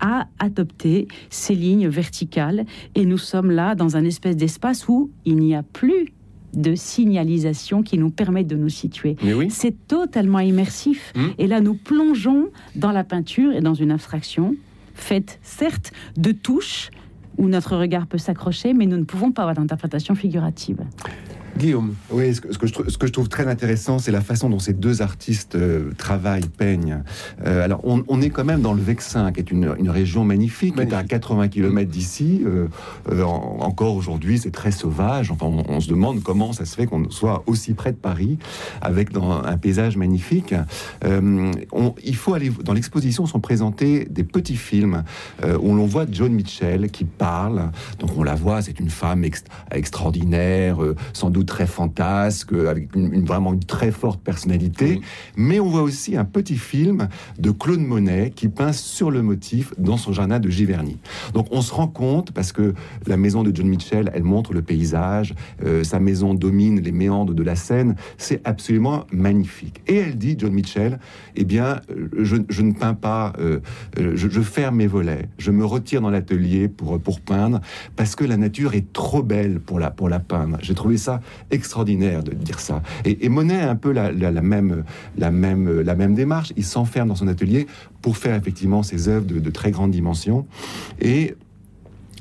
a 0.00 0.26
adopté 0.38 1.08
ces 1.30 1.54
lignes 1.54 1.88
verticales. 1.88 2.64
Et 2.94 3.04
nous 3.04 3.18
sommes 3.18 3.50
là 3.50 3.74
dans 3.74 3.96
un 3.96 4.04
espèce 4.04 4.36
d'espace 4.36 4.88
où 4.88 5.10
il 5.24 5.36
n'y 5.36 5.54
a 5.54 5.62
plus 5.62 6.12
de 6.56 6.74
signalisation 6.74 7.82
qui 7.82 7.98
nous 7.98 8.10
permet 8.10 8.42
de 8.42 8.56
nous 8.56 8.68
situer. 8.68 9.16
C'est 9.50 9.86
totalement 9.86 10.40
immersif. 10.40 11.12
Mmh. 11.14 11.20
Et 11.38 11.46
là, 11.46 11.60
nous 11.60 11.74
plongeons 11.74 12.48
dans 12.74 12.92
la 12.92 13.04
peinture 13.04 13.52
et 13.52 13.60
dans 13.60 13.74
une 13.74 13.90
abstraction 13.90 14.56
faite, 14.94 15.38
certes, 15.42 15.92
de 16.16 16.32
touches 16.32 16.90
où 17.38 17.48
notre 17.48 17.76
regard 17.76 18.06
peut 18.06 18.18
s'accrocher, 18.18 18.72
mais 18.72 18.86
nous 18.86 18.96
ne 18.96 19.04
pouvons 19.04 19.30
pas 19.30 19.42
avoir 19.42 19.54
d'interprétation 19.54 20.14
figurative. 20.14 20.78
Guillaume. 21.56 21.94
Oui, 22.10 22.34
ce 22.34 22.40
que, 22.40 22.52
ce 22.52 22.58
que, 22.58 22.66
je, 22.66 22.74
ce 22.88 22.98
que 22.98 23.06
je 23.06 23.12
trouve 23.12 23.28
très 23.28 23.46
intéressant, 23.46 23.98
c'est 23.98 24.10
la 24.10 24.20
façon 24.20 24.50
dont 24.50 24.58
ces 24.58 24.74
deux 24.74 25.00
artistes 25.00 25.54
euh, 25.54 25.90
travaillent, 25.96 26.48
peignent. 26.48 27.02
Euh, 27.44 27.64
alors, 27.64 27.80
on, 27.84 28.04
on, 28.08 28.20
est 28.20 28.30
quand 28.30 28.44
même 28.44 28.60
dans 28.60 28.74
le 28.74 28.82
Vexin, 28.82 29.32
qui 29.32 29.40
est 29.40 29.50
une, 29.50 29.74
une 29.78 29.90
région 29.90 30.24
magnifique, 30.24 30.74
qui 30.76 30.82
est 30.82 30.92
à 30.92 31.02
80 31.02 31.48
km 31.48 31.90
d'ici. 31.90 32.42
Euh, 32.44 32.68
encore 33.24 33.96
aujourd'hui, 33.96 34.38
c'est 34.38 34.50
très 34.50 34.70
sauvage. 34.70 35.30
Enfin, 35.30 35.46
on, 35.46 35.80
se 35.80 35.88
demande 35.88 36.22
comment 36.22 36.52
ça 36.52 36.64
se 36.64 36.76
fait 36.76 36.86
qu'on 36.86 37.10
soit 37.10 37.42
aussi 37.46 37.74
près 37.74 37.92
de 37.92 37.96
Paris, 37.96 38.38
avec 38.82 39.12
dans 39.12 39.32
un 39.32 39.56
paysage 39.56 39.96
magnifique. 39.96 40.54
On, 41.04 41.94
il 42.04 42.16
faut 42.16 42.34
aller 42.34 42.50
dans 42.64 42.72
l'exposition 42.72 43.26
sont 43.26 43.40
présentés 43.40 44.06
des 44.10 44.24
petits 44.24 44.56
films 44.56 45.04
où 45.44 45.74
l'on 45.74 45.86
voit 45.86 46.06
John 46.10 46.32
Mitchell 46.32 46.90
qui 46.90 47.04
parle. 47.04 47.70
Donc, 47.98 48.10
on 48.16 48.22
la 48.22 48.34
voit, 48.34 48.62
c'est 48.62 48.78
une 48.80 48.90
femme 48.90 49.24
extraordinaire, 49.70 50.78
sans 51.12 51.30
doute 51.30 51.45
très 51.46 51.66
fantasque, 51.66 52.52
avec 52.52 52.94
une, 52.94 53.24
vraiment 53.24 53.52
une 53.52 53.64
très 53.64 53.90
forte 53.90 54.20
personnalité. 54.20 55.00
Mais 55.36 55.60
on 55.60 55.70
voit 55.70 55.82
aussi 55.82 56.16
un 56.16 56.24
petit 56.24 56.56
film 56.56 57.08
de 57.38 57.50
Claude 57.50 57.80
Monet 57.80 58.32
qui 58.34 58.48
peint 58.48 58.72
sur 58.72 59.10
le 59.10 59.22
motif 59.22 59.72
dans 59.78 59.96
son 59.96 60.12
jardin 60.12 60.38
de 60.38 60.50
Giverny. 60.50 60.98
Donc 61.32 61.48
on 61.50 61.62
se 61.62 61.72
rend 61.72 61.88
compte, 61.88 62.32
parce 62.32 62.52
que 62.52 62.74
la 63.06 63.16
maison 63.16 63.42
de 63.42 63.54
John 63.54 63.68
Mitchell, 63.68 64.10
elle 64.14 64.24
montre 64.24 64.52
le 64.52 64.62
paysage, 64.62 65.34
euh, 65.64 65.84
sa 65.84 66.00
maison 66.00 66.34
domine 66.34 66.80
les 66.80 66.92
méandres 66.92 67.34
de 67.34 67.42
la 67.42 67.56
Seine, 67.56 67.96
c'est 68.18 68.40
absolument 68.44 69.06
magnifique. 69.12 69.80
Et 69.86 69.96
elle 69.96 70.18
dit, 70.18 70.36
John 70.38 70.52
Mitchell, 70.52 70.98
eh 71.36 71.44
bien, 71.44 71.80
je, 72.18 72.62
ne 72.62 72.72
peins 72.72 72.94
pas, 72.94 73.32
euh, 73.38 73.60
je, 73.96 74.28
je, 74.28 74.40
ferme 74.40 74.76
mes 74.76 74.86
volets, 74.86 75.28
je 75.38 75.50
me 75.50 75.64
retire 75.64 76.00
dans 76.00 76.10
l'atelier 76.10 76.68
pour, 76.68 76.98
pour 77.00 77.20
peindre, 77.20 77.60
parce 77.94 78.16
que 78.16 78.24
la 78.24 78.36
nature 78.36 78.74
est 78.74 78.92
trop 78.92 79.22
belle 79.22 79.60
pour 79.60 79.78
la, 79.78 79.90
pour 79.90 80.08
la 80.08 80.20
peindre. 80.20 80.58
J'ai 80.62 80.74
trouvé 80.74 80.96
ça 80.96 81.20
extraordinaire 81.50 82.22
de 82.22 82.32
dire 82.32 82.60
ça. 82.60 82.82
Et, 83.04 83.28
Monet 83.28 83.60
a 83.60 83.70
un 83.70 83.76
peu 83.76 83.92
la, 83.92 84.12
même, 84.12 84.84
la, 85.18 85.30
même, 85.30 85.80
la 85.80 85.94
même 85.94 86.14
démarche. 86.14 86.52
Il 86.56 86.64
s'enferme 86.64 87.08
dans 87.08 87.14
son 87.14 87.28
atelier 87.28 87.66
pour 88.02 88.16
faire 88.16 88.34
effectivement 88.34 88.82
ses 88.82 89.08
œuvres 89.08 89.26
de, 89.26 89.38
de 89.38 89.50
très 89.50 89.70
grande 89.70 89.90
dimension. 89.90 90.46
Et 91.00 91.34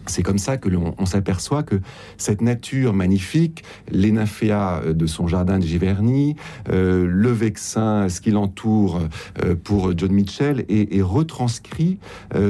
c'est 0.07 0.23
comme 0.23 0.37
ça 0.37 0.57
que 0.57 0.69
l'on 0.69 1.05
s'aperçoit 1.05 1.63
que 1.63 1.75
cette 2.17 2.41
nature 2.41 2.93
magnifique, 2.93 3.63
les 3.91 4.11
nymphéas 4.11 4.81
euh, 4.83 4.93
de 4.93 5.05
son 5.05 5.27
jardin 5.27 5.59
de 5.59 5.65
Giverny, 5.65 6.35
euh, 6.69 7.05
le 7.07 7.31
vexin, 7.31 8.09
ce 8.09 8.21
qui 8.21 8.31
l'entoure 8.31 9.01
euh, 9.43 9.55
pour 9.55 9.97
John 9.97 10.11
Mitchell, 10.11 10.65
est, 10.69 11.01
retranscrit 11.01 11.99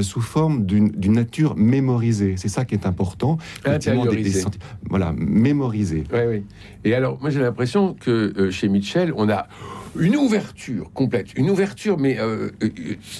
sous 0.01 0.21
forme 0.21 0.65
d'une 0.65 1.13
nature 1.13 1.55
mémorisée. 1.55 2.35
C'est 2.37 2.47
ça 2.47 2.63
qui 2.63 2.75
est 2.75 2.85
important. 2.85 3.37
voilà, 4.89 5.13
mémorisée. 5.13 6.03
Oui, 6.13 6.19
oui. 6.27 6.43
Et 6.83 6.93
alors, 6.93 7.19
moi 7.21 7.29
j'ai 7.29 7.41
l'impression 7.41 7.93
que 7.93 8.49
chez 8.51 8.69
Mitchell, 8.69 9.13
on 9.15 9.29
a 9.29 9.47
une 9.99 10.15
ouverture 10.15 10.91
complète, 10.93 11.33
une 11.35 11.49
ouverture, 11.49 11.97
mais 11.97 12.19
euh, 12.19 12.49
euh, 12.63 12.69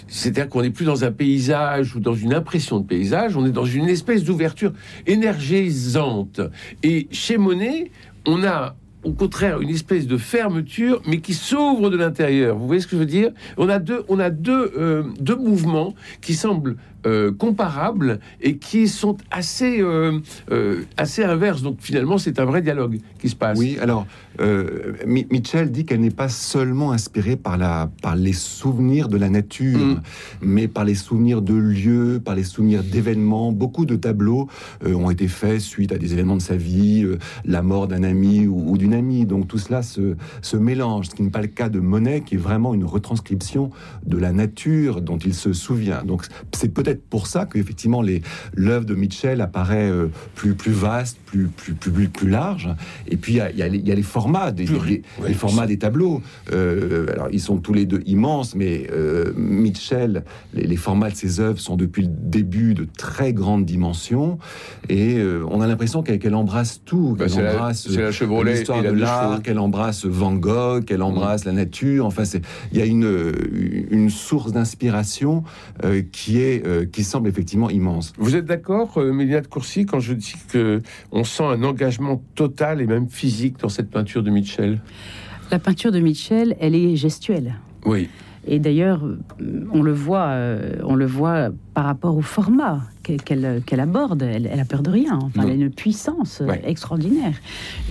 c'est-à-dire 0.07 0.49
qu'on 0.49 0.61
n'est 0.61 0.69
plus 0.69 0.85
dans 0.85 1.03
un 1.03 1.11
paysage 1.11 1.95
ou 1.95 1.99
dans 1.99 2.13
une 2.13 2.33
impression 2.33 2.79
de 2.79 2.85
paysage, 2.85 3.38
on 3.38 3.45
est 3.45 3.51
dans 3.51 3.65
une 3.65 3.89
espèce 3.89 4.23
d'ouverture 4.23 4.73
énergisante. 5.07 6.41
Et 6.83 7.07
chez 7.11 7.38
Monet, 7.38 7.91
on 8.25 8.43
a 8.43 8.75
au 9.05 9.11
contraire 9.11 9.61
une 9.61 9.69
espèce 9.69 10.07
de 10.07 10.17
fermeture, 10.17 11.01
mais 11.05 11.19
qui 11.19 11.33
s'ouvre 11.33 11.89
de 11.89 11.97
l'intérieur. 11.97 12.57
Vous 12.57 12.65
voyez 12.65 12.81
ce 12.81 12.88
que 12.88 12.95
je 12.95 13.01
veux 13.01 13.05
dire? 13.05 13.31
On 13.57 13.69
a 13.69 13.79
deux, 13.79 14.03
on 14.09 14.19
a 14.19 14.31
deux, 14.31 14.73
euh, 14.77 15.03
deux 15.19 15.35
mouvements 15.35 15.93
qui 16.21 16.33
semblent 16.33 16.75
euh, 17.05 17.31
comparables 17.31 18.19
et 18.41 18.57
qui 18.57 18.87
sont 18.87 19.17
assez, 19.29 19.79
euh, 19.79 20.19
euh, 20.51 20.85
assez 20.97 21.23
inverses. 21.23 21.61
Donc 21.61 21.77
finalement, 21.79 22.17
c'est 22.17 22.39
un 22.39 22.45
vrai 22.45 22.63
dialogue 22.63 22.97
qui 23.19 23.29
se 23.29 23.35
passe. 23.35 23.59
Oui, 23.59 23.77
alors 23.79 24.07
Mitchell 25.05 25.71
dit 25.71 25.85
qu'elle 25.85 26.01
n'est 26.01 26.09
pas 26.09 26.29
seulement 26.29 26.91
inspirée 26.91 27.35
par, 27.37 27.57
la, 27.57 27.89
par 28.01 28.15
les 28.15 28.33
souvenirs 28.33 29.07
de 29.07 29.17
la 29.17 29.29
nature, 29.29 29.77
mm. 29.77 30.01
mais 30.41 30.67
par 30.67 30.83
les 30.83 30.95
souvenirs 30.95 31.41
de 31.41 31.53
lieux, 31.53 32.19
par 32.23 32.35
les 32.35 32.43
souvenirs 32.43 32.83
d'événements. 32.83 33.51
Beaucoup 33.51 33.85
de 33.85 33.95
tableaux 33.95 34.49
ont 34.83 35.09
été 35.09 35.27
faits 35.27 35.61
suite 35.61 35.93
à 35.93 35.97
des 35.97 36.11
événements 36.11 36.35
de 36.35 36.41
sa 36.41 36.57
vie, 36.57 37.07
la 37.45 37.61
mort 37.61 37.87
d'un 37.87 38.03
ami 38.03 38.45
ou, 38.47 38.77
d'une 38.77 38.93
amie. 38.93 39.25
Donc 39.25 39.47
tout 39.47 39.57
cela 39.57 39.83
se, 39.83 40.15
se 40.41 40.57
mélange, 40.57 41.09
ce 41.09 41.15
qui 41.15 41.23
n'est 41.23 41.29
pas 41.29 41.41
le 41.41 41.47
cas 41.47 41.69
de 41.69 41.79
Monet, 41.79 42.21
qui 42.21 42.35
est 42.35 42.39
vraiment 42.39 42.73
une 42.73 42.83
retranscription 42.83 43.69
de 44.05 44.17
la 44.17 44.33
nature 44.33 45.01
dont 45.01 45.17
il 45.17 45.33
se 45.33 45.53
souvient. 45.53 46.03
Donc 46.03 46.25
c'est 46.51 46.73
peut-être 46.73 46.94
peut-être 46.95 47.10
pour 47.10 47.27
ça 47.27 47.45
qu'effectivement 47.45 48.03
l'œuvre 48.53 48.86
de 48.86 48.95
Mitchell 48.95 49.41
apparaît 49.41 49.89
euh, 49.89 50.08
plus, 50.36 50.55
plus 50.55 50.71
vaste, 50.71 51.17
plus, 51.25 51.47
plus, 51.47 51.73
plus, 51.73 52.08
plus 52.08 52.29
large. 52.29 52.69
Et 53.08 53.17
puis 53.17 53.34
il 53.34 53.58
y 53.58 53.91
a, 53.91 53.95
les 53.95 54.03
formats, 54.03 54.51
des, 54.51 54.67
les 55.25 55.34
formats 55.34 55.67
des 55.67 55.77
tableaux. 55.77 56.21
Euh, 56.51 57.08
alors 57.12 57.27
ils 57.31 57.41
sont 57.41 57.58
tous 57.58 57.73
les 57.73 57.86
deux 57.86 58.01
immenses, 58.05 58.55
mais 58.55 58.88
euh, 58.91 59.31
Mitchell, 59.36 60.23
les, 60.53 60.75
formats 60.75 61.10
de 61.10 61.15
ses 61.15 61.39
œuvres 61.39 61.60
sont 61.60 61.77
depuis 61.77 62.03
le 62.03 62.10
début 62.12 62.73
de 62.73 62.86
très 62.97 63.34
grandes 63.34 63.65
dimensions. 63.65 64.38
Et 64.89 65.19
on 65.49 65.62
a 65.62 65.67
l'impression 65.67 66.03
qu'elle 66.03 66.36
embrasse 66.36 66.81
tout. 66.86 67.15
Bah, 67.17 67.25
qu'elle 67.27 67.47
embrasse 67.47 67.88
l'histoire 67.88 68.84
de 68.84 68.89
l'art, 68.89 69.41
qu'elle 69.41 69.60
embrasse 69.60 70.05
Van 70.05 70.34
Gogh, 70.34 70.86
qu'elle 70.86 71.01
embrasse 71.01 71.45
la 71.45 71.53
nature. 71.53 72.05
Enfin, 72.05 72.23
il 72.71 72.77
y 72.77 72.81
a 72.81 72.86
une, 72.86 73.34
une 73.89 74.10
source 74.10 74.51
d'inspiration 74.51 75.43
qui 76.12 76.39
est 76.39 76.63
qui 76.91 77.03
semble 77.03 77.27
effectivement 77.27 77.69
immense. 77.69 78.13
Vous 78.17 78.35
êtes 78.35 78.45
d'accord, 78.45 78.97
euh, 78.97 79.11
Mélina 79.11 79.41
de 79.41 79.47
Courcy, 79.47 79.85
quand 79.85 79.99
je 79.99 80.13
dis 80.13 80.35
que 80.49 80.81
on 81.11 81.23
sent 81.23 81.43
un 81.43 81.63
engagement 81.63 82.21
total 82.35 82.81
et 82.81 82.87
même 82.87 83.09
physique 83.09 83.59
dans 83.59 83.69
cette 83.69 83.89
peinture 83.89 84.23
de 84.23 84.29
Mitchell? 84.29 84.81
La 85.51 85.59
peinture 85.59 85.91
de 85.91 85.99
Mitchell, 85.99 86.55
elle 86.59 86.75
est 86.75 86.95
gestuelle. 86.95 87.55
Oui. 87.85 88.09
Et 88.47 88.59
d'ailleurs, 88.59 89.01
on 89.71 89.81
le 89.81 89.91
voit, 89.91 90.27
euh, 90.27 90.75
on 90.83 90.95
le 90.95 91.05
voit 91.05 91.49
par 91.73 91.85
rapport 91.85 92.15
au 92.15 92.21
format 92.21 92.81
qu'elle 93.01 93.79
aborde. 93.79 94.21
Elle, 94.21 94.59
a 94.59 94.65
peur 94.65 94.83
de 94.83 94.91
rien. 94.91 95.17
Enfin, 95.21 95.43
elle 95.43 95.51
a 95.51 95.53
une 95.53 95.71
puissance 95.71 96.43
extraordinaire. 96.63 97.33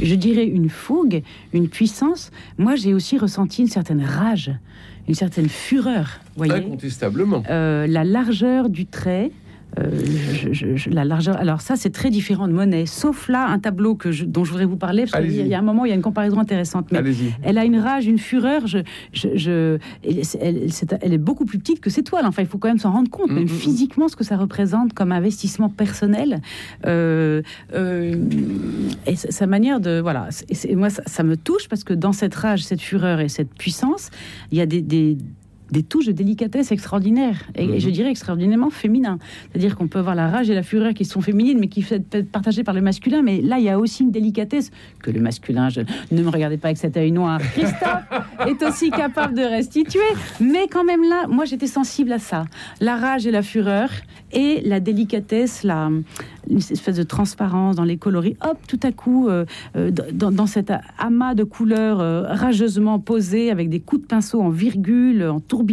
Je 0.00 0.14
dirais 0.14 0.44
une 0.44 0.68
fougue, 0.68 1.22
une 1.52 1.68
puissance. 1.68 2.30
Moi, 2.56 2.76
j'ai 2.76 2.94
aussi 2.94 3.18
ressenti 3.18 3.62
une 3.62 3.68
certaine 3.68 4.02
rage 4.02 4.52
une 5.08 5.14
certaine 5.14 5.48
fureur. 5.48 6.20
Voyez 6.36 6.52
Incontestablement. 6.54 7.42
Euh, 7.50 7.86
la 7.86 8.04
largeur 8.04 8.68
du 8.68 8.86
trait, 8.86 9.30
euh, 9.78 9.90
la 10.90 11.04
largeur. 11.04 11.36
Alors 11.36 11.60
ça, 11.60 11.76
c'est 11.76 11.90
très 11.90 12.10
différent 12.10 12.48
de 12.48 12.52
Monet, 12.52 12.86
sauf 12.86 13.28
là 13.28 13.46
un 13.46 13.58
tableau 13.58 13.94
que 13.94 14.24
dont 14.24 14.44
je 14.44 14.50
voudrais 14.50 14.66
vous 14.66 14.76
parler. 14.76 15.04
Parce 15.10 15.24
qu'il 15.24 15.46
y 15.46 15.54
a 15.54 15.58
un 15.58 15.62
moment, 15.62 15.84
il 15.84 15.88
y 15.88 15.92
a 15.92 15.94
une 15.94 16.02
comparaison 16.02 16.38
intéressante. 16.38 16.92
Mais 16.92 17.00
elle 17.42 17.58
a 17.58 17.64
une 17.64 17.78
rage, 17.78 18.06
une 18.06 18.18
fureur. 18.18 18.66
Je, 18.66 18.78
je, 19.12 19.78
elle, 20.04 21.12
est, 21.12 21.18
beaucoup 21.18 21.44
plus 21.44 21.58
petite 21.58 21.80
que 21.80 21.90
ses 21.90 22.02
toiles. 22.02 22.26
Enfin, 22.26 22.42
il 22.42 22.48
faut 22.48 22.58
quand 22.58 22.68
même 22.68 22.78
s'en 22.78 22.92
rendre 22.92 23.10
compte, 23.10 23.30
même 23.30 23.44
mm, 23.44 23.46
mm, 23.46 23.52
mm. 23.52 23.58
physiquement, 23.58 24.08
ce 24.08 24.16
que 24.16 24.24
ça 24.24 24.36
représente 24.36 24.92
comme 24.92 25.12
investissement 25.12 25.68
personnel. 25.68 26.40
Euh, 26.86 27.42
euh, 27.74 28.14
et 29.06 29.16
sa 29.16 29.46
manière 29.46 29.80
de 29.80 30.00
voilà. 30.00 30.28
Et 30.68 30.76
moi, 30.76 30.90
ça, 30.90 31.22
me 31.22 31.36
touche 31.36 31.68
parce 31.68 31.84
que 31.84 31.94
dans 31.94 32.12
cette 32.12 32.34
rage, 32.34 32.64
cette 32.64 32.82
fureur 32.82 33.20
et 33.20 33.28
cette 33.28 33.52
puissance, 33.54 34.10
il 34.52 34.58
y 34.58 34.60
a 34.60 34.66
des 34.66 34.82
des 34.82 35.16
touches 35.82 36.06
de 36.06 36.12
délicatesse 36.12 36.72
extraordinaires, 36.72 37.42
et, 37.54 37.80
je 37.80 37.86
mhm. 37.86 37.92
dirais 37.92 38.10
extraordinairement 38.10 38.70
féminin. 38.70 39.18
C'est-à-dire 39.50 39.76
qu'on 39.76 39.88
peut 39.88 40.00
voir 40.00 40.14
la 40.14 40.28
rage 40.28 40.50
et 40.50 40.54
la 40.54 40.62
fureur 40.62 40.94
qui 40.94 41.04
sont 41.04 41.20
féminines, 41.20 41.58
mais 41.58 41.68
qui 41.68 41.82
sont 41.82 42.02
partagées 42.32 42.64
par 42.64 42.74
le 42.74 42.80
masculin. 42.80 43.22
Mais 43.22 43.40
là, 43.40 43.58
il 43.58 43.64
y 43.64 43.68
a 43.68 43.78
aussi 43.78 44.02
une 44.02 44.10
délicatesse 44.10 44.70
que 45.02 45.10
le 45.10 45.20
masculin, 45.20 45.68
je, 45.68 45.80
ne 46.10 46.22
me 46.22 46.28
regardez 46.28 46.56
pas 46.56 46.68
avec 46.68 46.78
cet 46.78 46.96
œil 46.96 47.12
noir, 47.12 47.40
Christophe 47.54 48.04
est 48.46 48.62
aussi 48.62 48.90
capable 48.90 49.34
de 49.34 49.42
restituer. 49.42 50.00
Mais 50.40 50.66
quand 50.70 50.84
même 50.84 51.02
là, 51.02 51.26
moi, 51.28 51.44
j'étais 51.44 51.66
sensible 51.66 52.12
à 52.12 52.18
ça. 52.18 52.44
La 52.80 52.96
rage 52.96 53.26
et 53.26 53.30
la 53.30 53.42
fureur, 53.42 53.90
et 54.32 54.60
la 54.64 54.80
délicatesse, 54.80 55.62
la, 55.62 55.90
une 56.50 56.58
espèce 56.58 56.96
de 56.96 57.02
transparence 57.02 57.76
dans 57.76 57.84
les 57.84 57.96
coloris. 57.96 58.36
Hop, 58.42 58.58
tout 58.66 58.80
à 58.82 58.92
coup, 58.92 59.28
euh, 59.28 59.44
euh, 59.76 59.90
dans, 59.90 60.46
cet 60.46 60.72
amas 60.98 61.34
de 61.34 61.44
couleurs 61.44 62.00
euh, 62.00 62.22
rageusement 62.28 62.98
posées, 62.98 63.50
avec 63.50 63.68
des 63.68 63.80
coups 63.80 64.02
de 64.02 64.06
pinceau 64.06 64.40
en 64.40 64.50
virgule, 64.50 65.24
en 65.24 65.40
tourbillon, 65.40 65.63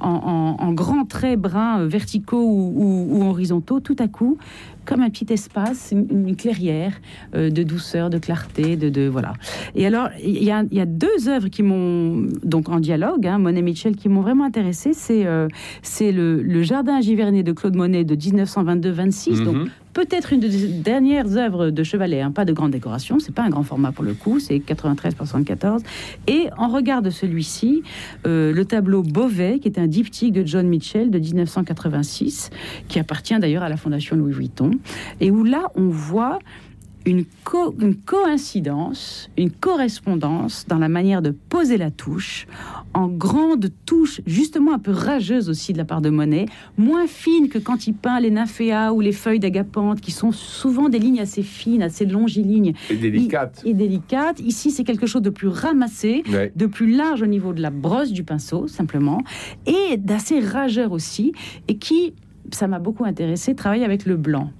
en, 0.00 0.72
grands 0.72 1.04
traits 1.04 1.38
bruns 1.38 1.86
verticaux 1.86 2.42
ou, 2.42 3.22
horizontaux, 3.22 3.80
tout 3.80 3.96
à 3.98 4.08
coup, 4.08 4.38
comme 4.84 5.02
un 5.02 5.10
petit 5.10 5.32
espace, 5.32 5.92
une, 5.92 6.34
clairière 6.36 6.92
de 7.34 7.62
douceur, 7.62 8.10
de 8.10 8.18
clarté, 8.18 8.76
de, 8.76 9.08
voilà. 9.08 9.34
Et 9.74 9.86
alors, 9.86 10.08
il 10.22 10.42
y, 10.42 10.50
a, 10.50 10.86
deux 10.86 11.28
œuvres 11.28 11.48
qui 11.48 11.62
m'ont 11.62 12.26
donc 12.42 12.68
en 12.68 12.80
dialogue, 12.80 13.26
hein, 13.26 13.38
Monet 13.38 13.62
Mitchell, 13.62 13.94
qui 13.94 14.08
m'ont 14.08 14.22
vraiment 14.22 14.44
intéressé. 14.44 14.92
C'est 14.94 16.12
le, 16.12 16.42
le, 16.42 16.62
Jardin 16.62 16.96
à 16.96 17.00
Giverny 17.00 17.44
de 17.44 17.52
Claude 17.52 17.76
Monet 17.76 18.04
de 18.04 18.16
1922-26, 18.16 19.44
donc 19.44 19.60
Mhm. 19.60 19.70
Peut-être 19.92 20.32
une 20.32 20.40
des 20.40 20.68
dernières 20.68 21.36
œuvres 21.36 21.70
de 21.70 21.82
Chevalet, 21.82 22.20
hein, 22.20 22.30
pas 22.30 22.44
de 22.44 22.52
grande 22.52 22.70
décoration, 22.70 23.18
c'est 23.18 23.34
pas 23.34 23.42
un 23.42 23.50
grand 23.50 23.64
format 23.64 23.90
pour 23.90 24.04
le 24.04 24.14
coup, 24.14 24.38
c'est 24.38 24.60
93 24.60 25.14
par 25.14 25.26
74. 25.26 25.82
Et 26.28 26.48
en 26.56 26.68
regard 26.68 27.02
de 27.02 27.10
celui-ci, 27.10 27.82
euh, 28.26 28.52
le 28.52 28.64
tableau 28.64 29.02
Beauvais, 29.02 29.58
qui 29.58 29.68
est 29.68 29.78
un 29.78 29.88
diptyque 29.88 30.32
de 30.32 30.46
John 30.46 30.68
Mitchell 30.68 31.10
de 31.10 31.18
1986, 31.18 32.50
qui 32.88 32.98
appartient 32.98 33.38
d'ailleurs 33.38 33.64
à 33.64 33.68
la 33.68 33.76
Fondation 33.76 34.16
Louis 34.16 34.32
Vuitton, 34.32 34.70
et 35.20 35.30
où 35.30 35.42
là 35.44 35.70
on 35.74 35.88
voit 35.88 36.38
une, 37.06 37.24
une, 37.80 37.96
coïncidence, 37.96 39.30
une 39.38 39.50
correspondance 39.50 40.66
dans 40.68 40.78
la 40.78 40.88
manière 40.88 41.22
de 41.22 41.30
poser 41.30 41.78
la 41.78 41.90
touche, 41.90 42.46
en 42.92 43.08
grande 43.08 43.70
touche, 43.86 44.20
justement 44.26 44.74
un 44.74 44.78
peu 44.78 44.90
rageuse 44.90 45.48
aussi 45.48 45.72
de 45.72 45.78
la 45.78 45.84
part 45.84 46.00
de 46.00 46.10
Monet, 46.10 46.46
moins 46.76 47.06
fine 47.06 47.48
que 47.48 47.58
quand 47.58 47.86
il 47.86 47.94
peint 47.94 48.20
les 48.20 48.30
nymphéas 48.30 48.92
ou 48.92 49.00
les 49.00 49.12
feuilles 49.12 49.40
d'agapante, 49.40 50.00
qui 50.00 50.10
sont 50.10 50.32
souvent 50.32 50.88
des 50.88 50.98
lignes 50.98 51.20
assez 51.20 51.42
fines, 51.42 51.82
assez 51.82 52.04
longilignes. 52.04 52.74
Et 52.90 52.96
délicates. 52.96 53.62
Et 53.64 53.74
délicates. 53.74 54.40
Ici, 54.40 54.70
c'est 54.70 54.84
quelque 54.84 55.06
chose 55.06 55.22
de 55.22 55.30
plus 55.30 55.48
ramassé, 55.48 56.22
de 56.54 56.66
plus 56.66 56.94
large 56.94 57.22
au 57.22 57.26
niveau 57.26 57.52
de 57.52 57.62
la 57.62 57.70
brosse 57.70 58.12
du 58.12 58.24
pinceau, 58.24 58.66
simplement, 58.66 59.22
et 59.66 59.96
d'assez 59.96 60.40
rageur 60.40 60.92
aussi, 60.92 61.32
et 61.68 61.78
qui, 61.78 62.14
ça 62.52 62.66
m'a 62.66 62.78
beaucoup 62.78 63.04
intéressé, 63.04 63.54
travaille 63.54 63.84
avec 63.84 64.04
le 64.04 64.16
blanc. 64.16 64.50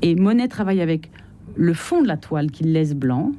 Et 0.00 0.14
Monet 0.14 0.48
travaille 0.48 0.80
avec 0.80 1.10
le 1.54 1.74
fond 1.74 2.02
de 2.02 2.06
la 2.06 2.16
toile 2.16 2.50
qu'il 2.50 2.72
laisse 2.72 2.94
blanc 2.94 3.32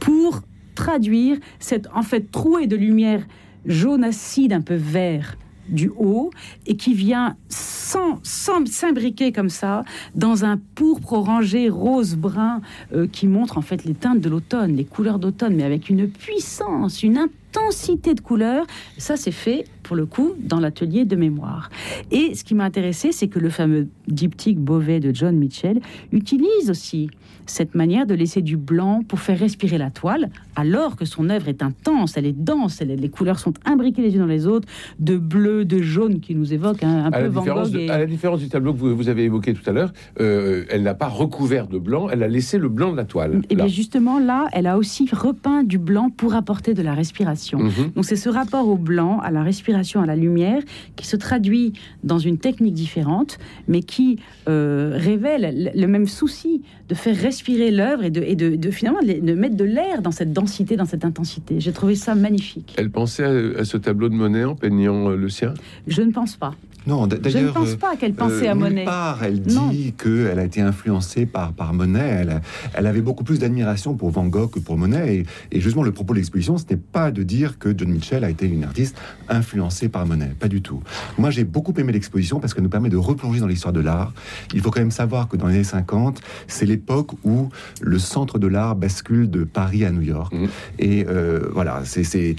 pour 0.00 0.42
traduire 0.74 1.38
cette 1.58 1.88
en 1.94 2.02
fait 2.02 2.30
trouée 2.30 2.66
de 2.66 2.76
lumière 2.76 3.24
jaune 3.66 4.04
acide 4.04 4.52
un 4.52 4.60
peu 4.60 4.74
vert 4.74 5.36
du 5.68 5.90
haut 5.96 6.30
et 6.66 6.76
qui 6.76 6.94
vient 6.94 7.36
sans, 7.48 8.20
s'imbriquer 8.24 9.32
comme 9.32 9.48
ça 9.48 9.84
dans 10.14 10.44
un 10.44 10.58
pourpre 10.74 11.12
orangé 11.12 11.68
rose 11.68 12.16
brun 12.16 12.60
euh, 12.94 13.06
qui 13.06 13.26
montre 13.26 13.58
en 13.58 13.62
fait 13.62 13.84
les 13.84 13.94
teintes 13.94 14.20
de 14.20 14.28
l'automne, 14.28 14.74
les 14.74 14.84
couleurs 14.84 15.18
d'automne, 15.18 15.54
mais 15.54 15.62
avec 15.62 15.88
une 15.88 16.08
puissance, 16.08 17.02
une 17.02 17.18
intensité 17.18 18.14
de 18.14 18.20
couleurs. 18.20 18.66
Ça, 18.98 19.16
c'est 19.16 19.30
fait 19.30 19.64
pour 19.92 19.98
le 19.98 20.06
coup 20.06 20.32
dans 20.38 20.58
l'atelier 20.58 21.04
de 21.04 21.16
mémoire. 21.16 21.68
Et 22.10 22.34
ce 22.34 22.44
qui 22.44 22.54
m'a 22.54 22.64
intéressé, 22.64 23.12
c'est 23.12 23.28
que 23.28 23.38
le 23.38 23.50
fameux 23.50 23.88
diptyque 24.08 24.58
Beauvais 24.58 25.00
de 25.00 25.14
John 25.14 25.36
Mitchell 25.36 25.82
utilise 26.12 26.70
aussi 26.70 27.10
cette 27.46 27.74
manière 27.74 28.06
de 28.06 28.14
laisser 28.14 28.42
du 28.42 28.56
blanc 28.56 29.02
pour 29.06 29.20
faire 29.20 29.38
respirer 29.38 29.78
la 29.78 29.90
toile, 29.90 30.30
alors 30.56 30.96
que 30.96 31.04
son 31.04 31.30
œuvre 31.30 31.48
est 31.48 31.62
intense, 31.62 32.16
elle 32.16 32.26
est 32.26 32.32
dense, 32.32 32.80
les 32.80 33.08
couleurs 33.08 33.38
sont 33.38 33.52
imbriquées 33.64 34.02
les 34.02 34.14
unes 34.14 34.20
dans 34.20 34.26
les 34.26 34.46
autres, 34.46 34.68
de 34.98 35.16
bleu, 35.16 35.64
de 35.64 35.82
jaune 35.82 36.20
qui 36.20 36.34
nous 36.34 36.52
évoquent 36.52 36.84
un, 36.84 37.10
peu 37.10 37.26
Van 37.26 37.44
Gogh. 37.44 37.90
À 37.90 37.98
la 37.98 38.06
différence 38.06 38.40
du 38.40 38.48
tableau 38.48 38.72
que 38.72 38.78
vous, 38.78 39.08
avez 39.08 39.24
évoqué 39.24 39.54
tout 39.54 39.68
à 39.68 39.72
l'heure, 39.72 39.92
euh, 40.20 40.64
elle 40.70 40.82
n'a 40.82 40.94
pas 40.94 41.08
recouvert 41.08 41.66
de 41.66 41.78
blanc, 41.78 42.08
elle 42.10 42.22
a 42.22 42.28
laissé 42.28 42.58
le 42.58 42.68
blanc 42.68 42.92
de 42.92 42.96
la 42.96 43.04
toile. 43.04 43.42
Et 43.50 43.56
bien 43.56 43.66
justement 43.66 44.18
là, 44.18 44.48
elle 44.52 44.66
a 44.66 44.78
aussi 44.78 45.08
repeint 45.12 45.64
du 45.64 45.78
blanc 45.78 46.10
pour 46.10 46.34
apporter 46.34 46.74
de 46.74 46.82
la 46.82 46.94
respiration. 46.94 47.58
Mhm. 47.58 47.92
Donc 47.94 48.04
c'est 48.04 48.16
ce 48.16 48.28
rapport 48.28 48.68
au 48.68 48.76
blanc, 48.76 49.18
à 49.20 49.30
la 49.30 49.42
respiration, 49.42 49.81
à 50.00 50.06
la 50.06 50.16
lumière, 50.16 50.62
qui 50.96 51.06
se 51.06 51.16
traduit 51.16 51.72
dans 52.04 52.18
une 52.18 52.38
technique 52.38 52.74
différente, 52.74 53.38
mais 53.68 53.82
qui 53.82 54.18
euh, 54.48 54.92
révèle 54.94 55.72
le 55.74 55.86
même 55.86 56.06
souci 56.06 56.62
de 56.88 56.94
faire 56.94 57.16
respirer 57.16 57.70
l'œuvre 57.70 58.04
et, 58.04 58.10
de, 58.10 58.22
et 58.22 58.36
de, 58.36 58.70
finalement 58.70 59.00
de, 59.00 59.34
mettre 59.34 59.56
de 59.56 59.64
l'air 59.64 60.02
dans 60.02 60.10
cette 60.10 60.32
densité, 60.32 60.76
dans 60.76 60.84
cette 60.84 61.04
intensité. 61.04 61.60
J'ai 61.60 61.72
trouvé 61.72 61.94
ça 61.94 62.14
magnifique. 62.14 62.74
Elle 62.76 62.90
pensait 62.90 63.24
à, 63.24 63.64
ce 63.64 63.76
tableau 63.76 64.08
de 64.08 64.14
Monet 64.14 64.44
en 64.44 64.54
peignant 64.54 65.10
euh, 65.10 65.16
le 65.16 65.28
sien? 65.28 65.54
Je 65.86 66.02
ne 66.02 66.10
pense 66.10 66.36
pas. 66.36 66.54
Non, 66.86 67.08
Je 67.08 67.38
ne 67.38 67.50
pense 67.50 67.74
pas 67.76 67.96
qu'elle 67.96 68.14
pensait 68.14 68.48
à 68.48 68.52
euh, 68.52 68.56
Monet. 68.56 68.84
Part, 68.84 69.22
elle 69.22 69.40
dit 69.40 69.94
qu'elle 69.96 70.38
a 70.38 70.44
été 70.44 70.60
influencée 70.60 71.26
par, 71.26 71.52
par 71.52 71.74
Monet. 71.74 72.00
Elle, 72.00 72.40
elle 72.74 72.86
avait 72.86 73.00
beaucoup 73.00 73.24
plus 73.24 73.38
d'admiration 73.38 73.94
pour 73.94 74.10
Van 74.10 74.26
Gogh 74.26 74.50
que 74.50 74.58
pour 74.58 74.76
Monet. 74.76 75.24
Et, 75.52 75.60
justement, 75.60 75.82
le 75.82 75.92
propos 75.92 76.14
de 76.14 76.18
l'exposition, 76.18 76.58
ce 76.58 76.64
n'est 76.70 76.76
pas 76.76 77.10
de 77.10 77.22
dire 77.22 77.58
que 77.58 77.76
John 77.76 77.88
Mitchell 77.88 78.24
a 78.24 78.30
été 78.30 78.46
une 78.46 78.64
artiste 78.64 78.96
influencée 79.28 79.88
par 79.88 80.06
Monet. 80.06 80.32
Pas 80.38 80.48
du 80.48 80.62
tout. 80.62 80.82
Moi, 81.18 81.30
j'ai 81.30 81.44
beaucoup 81.44 81.72
aimé 81.78 81.92
l'exposition 81.92 82.40
parce 82.40 82.54
qu'elle 82.54 82.64
nous 82.64 82.70
permet 82.70 82.88
de 82.88 82.96
replonger 82.96 83.40
dans 83.40 83.46
l'histoire 83.46 83.72
de 83.72 83.80
l'art. 83.80 84.12
Il 84.52 84.60
faut 84.60 84.70
quand 84.70 84.80
même 84.80 84.90
savoir 84.90 85.28
que 85.28 85.36
dans 85.36 85.46
les 85.46 85.54
années 85.54 85.64
50, 85.64 86.20
c'est 86.48 86.66
l'époque 86.66 87.12
où 87.24 87.48
le 87.80 87.98
centre 87.98 88.38
de 88.38 88.46
l'art 88.46 88.74
bascule 88.76 89.30
de 89.30 89.44
Paris 89.44 89.84
à 89.84 89.90
New 89.90 90.02
York. 90.02 90.32
Mmh. 90.32 90.46
Et 90.78 91.06
euh, 91.08 91.48
voilà, 91.52 91.82
c'est 91.84 92.36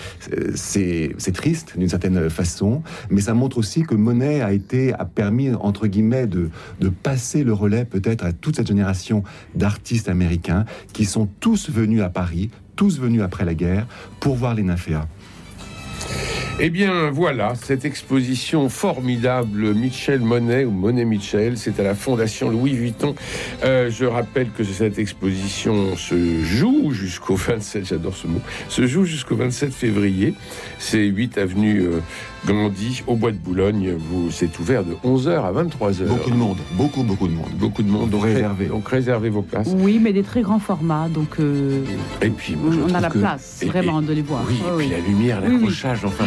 triste 1.34 1.78
d'une 1.78 1.90
certaine 1.90 2.30
façon, 2.30 2.84
mais 3.10 3.22
ça 3.22 3.34
montre 3.34 3.58
aussi 3.58 3.84
que 3.84 3.96
Monet 3.96 4.33
a 4.42 4.52
été 4.52 4.94
a 4.94 5.06
permis 5.06 5.54
entre 5.54 5.88
guillemets 5.88 6.28
de, 6.28 6.50
de 6.80 6.90
passer 6.90 7.44
le 7.44 7.54
relais 7.54 7.86
peut-être 7.86 8.26
à 8.26 8.34
toute 8.34 8.56
cette 8.56 8.68
génération 8.68 9.24
d'artistes 9.56 10.10
américains 10.10 10.66
qui 10.94 11.06
sont 11.06 11.28
tous 11.40 11.70
venus 11.70 12.02
à 12.02 12.10
Paris, 12.10 12.50
tous 12.76 13.00
venus 13.00 13.22
après 13.22 13.46
la 13.46 13.54
guerre 13.54 13.86
pour 14.20 14.36
voir 14.36 14.56
les 14.56 14.64
nymphéas. 14.64 15.08
Eh 16.60 16.70
bien, 16.70 17.10
voilà, 17.10 17.56
cette 17.56 17.84
exposition 17.84 18.70
formidable, 18.70 19.74
Michel 19.74 20.20
Monet, 20.20 20.66
ou 20.66 20.72
Monet 20.72 21.04
Michel, 21.04 21.58
c'est 21.58 21.80
à 21.80 21.84
la 21.84 21.96
Fondation 21.96 22.52
Louis 22.52 22.74
Vuitton. 22.74 23.16
Euh, 23.64 23.90
je 23.90 24.06
rappelle 24.06 24.52
que 24.52 24.64
cette 24.64 25.00
exposition 25.00 25.96
se 25.96 26.44
joue 26.44 26.92
jusqu'au 26.92 27.36
27, 27.36 27.88
j'adore 27.88 28.16
ce 28.16 28.28
mot, 28.28 28.40
se 28.70 28.86
joue 28.86 29.04
jusqu'au 29.04 29.36
27 29.36 29.74
février. 29.74 30.36
C'est 30.78 31.04
8 31.04 31.40
avenue 31.40 31.88
euh, 32.48 32.52
Gandhi, 32.54 33.04
au 33.08 33.16
Bois 33.16 33.32
de 33.32 33.38
Boulogne. 33.38 33.94
Vous, 33.98 34.30
c'est 34.32 34.58
ouvert 34.60 34.84
de 34.84 34.96
11h 35.06 35.30
à 35.44 35.52
23h. 35.52 36.06
Beaucoup 36.08 36.30
de 36.32 36.36
monde, 36.36 36.58
beaucoup, 36.74 37.04
beaucoup 37.04 37.28
de 37.28 37.34
monde. 37.34 37.50
Beaucoup 37.58 37.84
de 37.84 37.90
monde, 37.90 38.10
donc 38.10 38.24
réservez, 38.24 38.66
donc 38.66 38.88
réservez 38.88 39.30
vos 39.30 39.42
places. 39.42 39.70
Oui, 39.78 40.00
mais 40.02 40.14
des 40.14 40.24
très 40.24 40.42
grands 40.42 40.60
formats, 40.60 41.08
donc 41.10 41.40
euh, 41.40 41.84
Et 42.22 42.30
puis, 42.30 42.56
moi, 42.56 42.74
on 42.90 42.94
a 42.94 43.02
la 43.02 43.10
que- 43.10 43.18
place 43.20 43.60
et- 43.62 43.66
vraiment 43.66 44.02
et- 44.02 44.06
de 44.06 44.14
les 44.14 44.22
voir. 44.22 44.42
Oui, 44.48 44.56
et 44.56 44.58
puis 44.64 44.72
oui. 44.78 44.90
la 44.92 45.00
lumière, 45.00 45.40
Oui, 45.44 45.48
oui. 45.50 45.54
l'accrochage, 45.62 46.06
enfin, 46.06 46.26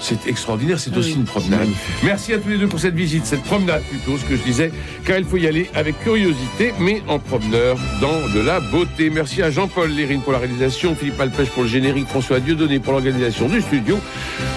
c'est 0.00 0.26
extraordinaire. 0.26 0.78
C'est 0.78 0.90
Oui. 0.92 0.98
aussi 0.98 1.12
une 1.14 1.24
promenade. 1.24 1.68
Merci 2.04 2.32
à 2.32 2.38
tous 2.38 2.48
les 2.48 2.58
deux 2.58 2.68
pour 2.68 2.80
cette 2.80 2.94
visite, 2.94 3.26
cette 3.26 3.42
promenade 3.42 3.82
plutôt, 3.82 4.16
ce 4.18 4.24
que 4.24 4.36
je 4.36 4.42
disais, 4.42 4.70
car 5.04 5.18
il 5.18 5.24
faut 5.24 5.36
y 5.36 5.46
aller 5.46 5.68
avec 5.74 5.98
curiosité, 6.02 6.72
mais 6.80 7.02
en 7.08 7.18
promeneur 7.18 7.76
dans 8.00 8.28
de 8.34 8.40
la 8.44 8.60
beauté. 8.60 9.10
Merci 9.10 9.42
à 9.42 9.50
Jean-Paul 9.50 9.90
Lérine 9.90 10.20
pour 10.22 10.32
la 10.32 10.38
réalisation, 10.38 10.94
Philippe 10.94 11.20
Alpêche 11.20 11.50
pour 11.50 11.62
le 11.64 11.68
générique, 11.68 12.06
François 12.08 12.40
Dieudonné 12.40 12.78
pour 12.78 12.92
l'organisation 12.92 13.48
du 13.48 13.60
studio. 13.60 13.98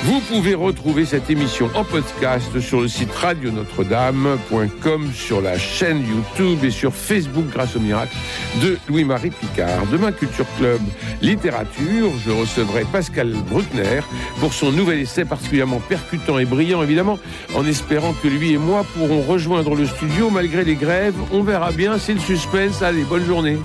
Vous 0.06 0.20
pouvez 0.22 0.54
retrouver 0.56 1.01
cette 1.06 1.30
émission 1.30 1.70
en 1.74 1.84
podcast 1.84 2.60
sur 2.60 2.82
le 2.82 2.88
site 2.88 3.12
radionotre-dame.com, 3.14 5.12
sur 5.14 5.42
la 5.42 5.58
chaîne 5.58 6.06
YouTube 6.06 6.64
et 6.64 6.72
sur 6.72 6.94
Facebook 6.94 7.46
grâce 7.52 7.76
au 7.76 7.80
miracle 7.80 8.16
de 8.62 8.78
Louis-Marie 8.88 9.32
Picard. 9.32 9.86
Demain, 9.92 10.12
Culture 10.12 10.46
Club 10.58 10.80
Littérature, 11.22 12.12
je 12.26 12.32
recevrai 12.32 12.86
Pascal 12.92 13.34
Bruckner 13.50 14.02
pour 14.40 14.54
son 14.54 14.72
nouvel 14.72 15.00
essai 15.00 15.26
particulièrement 15.26 15.80
percutant 15.80 16.40
et 16.40 16.46
brillant, 16.46 16.84
évidemment, 16.84 17.20
en 17.56 17.66
espérant 17.66 18.14
que 18.14 18.28
lui 18.28 18.54
et 18.54 18.58
moi 18.58 18.86
pourrons 18.96 19.22
rejoindre 19.22 19.76
le 19.76 19.86
studio 19.86 20.30
malgré 20.30 20.64
les 20.64 20.76
grèves. 20.76 21.16
On 21.32 21.42
verra 21.42 21.72
bien, 21.72 21.98
c'est 21.98 22.14
le 22.14 22.20
suspense. 22.20 22.82
Allez, 22.82 23.04
bonne 23.04 23.26
journée. 23.26 23.58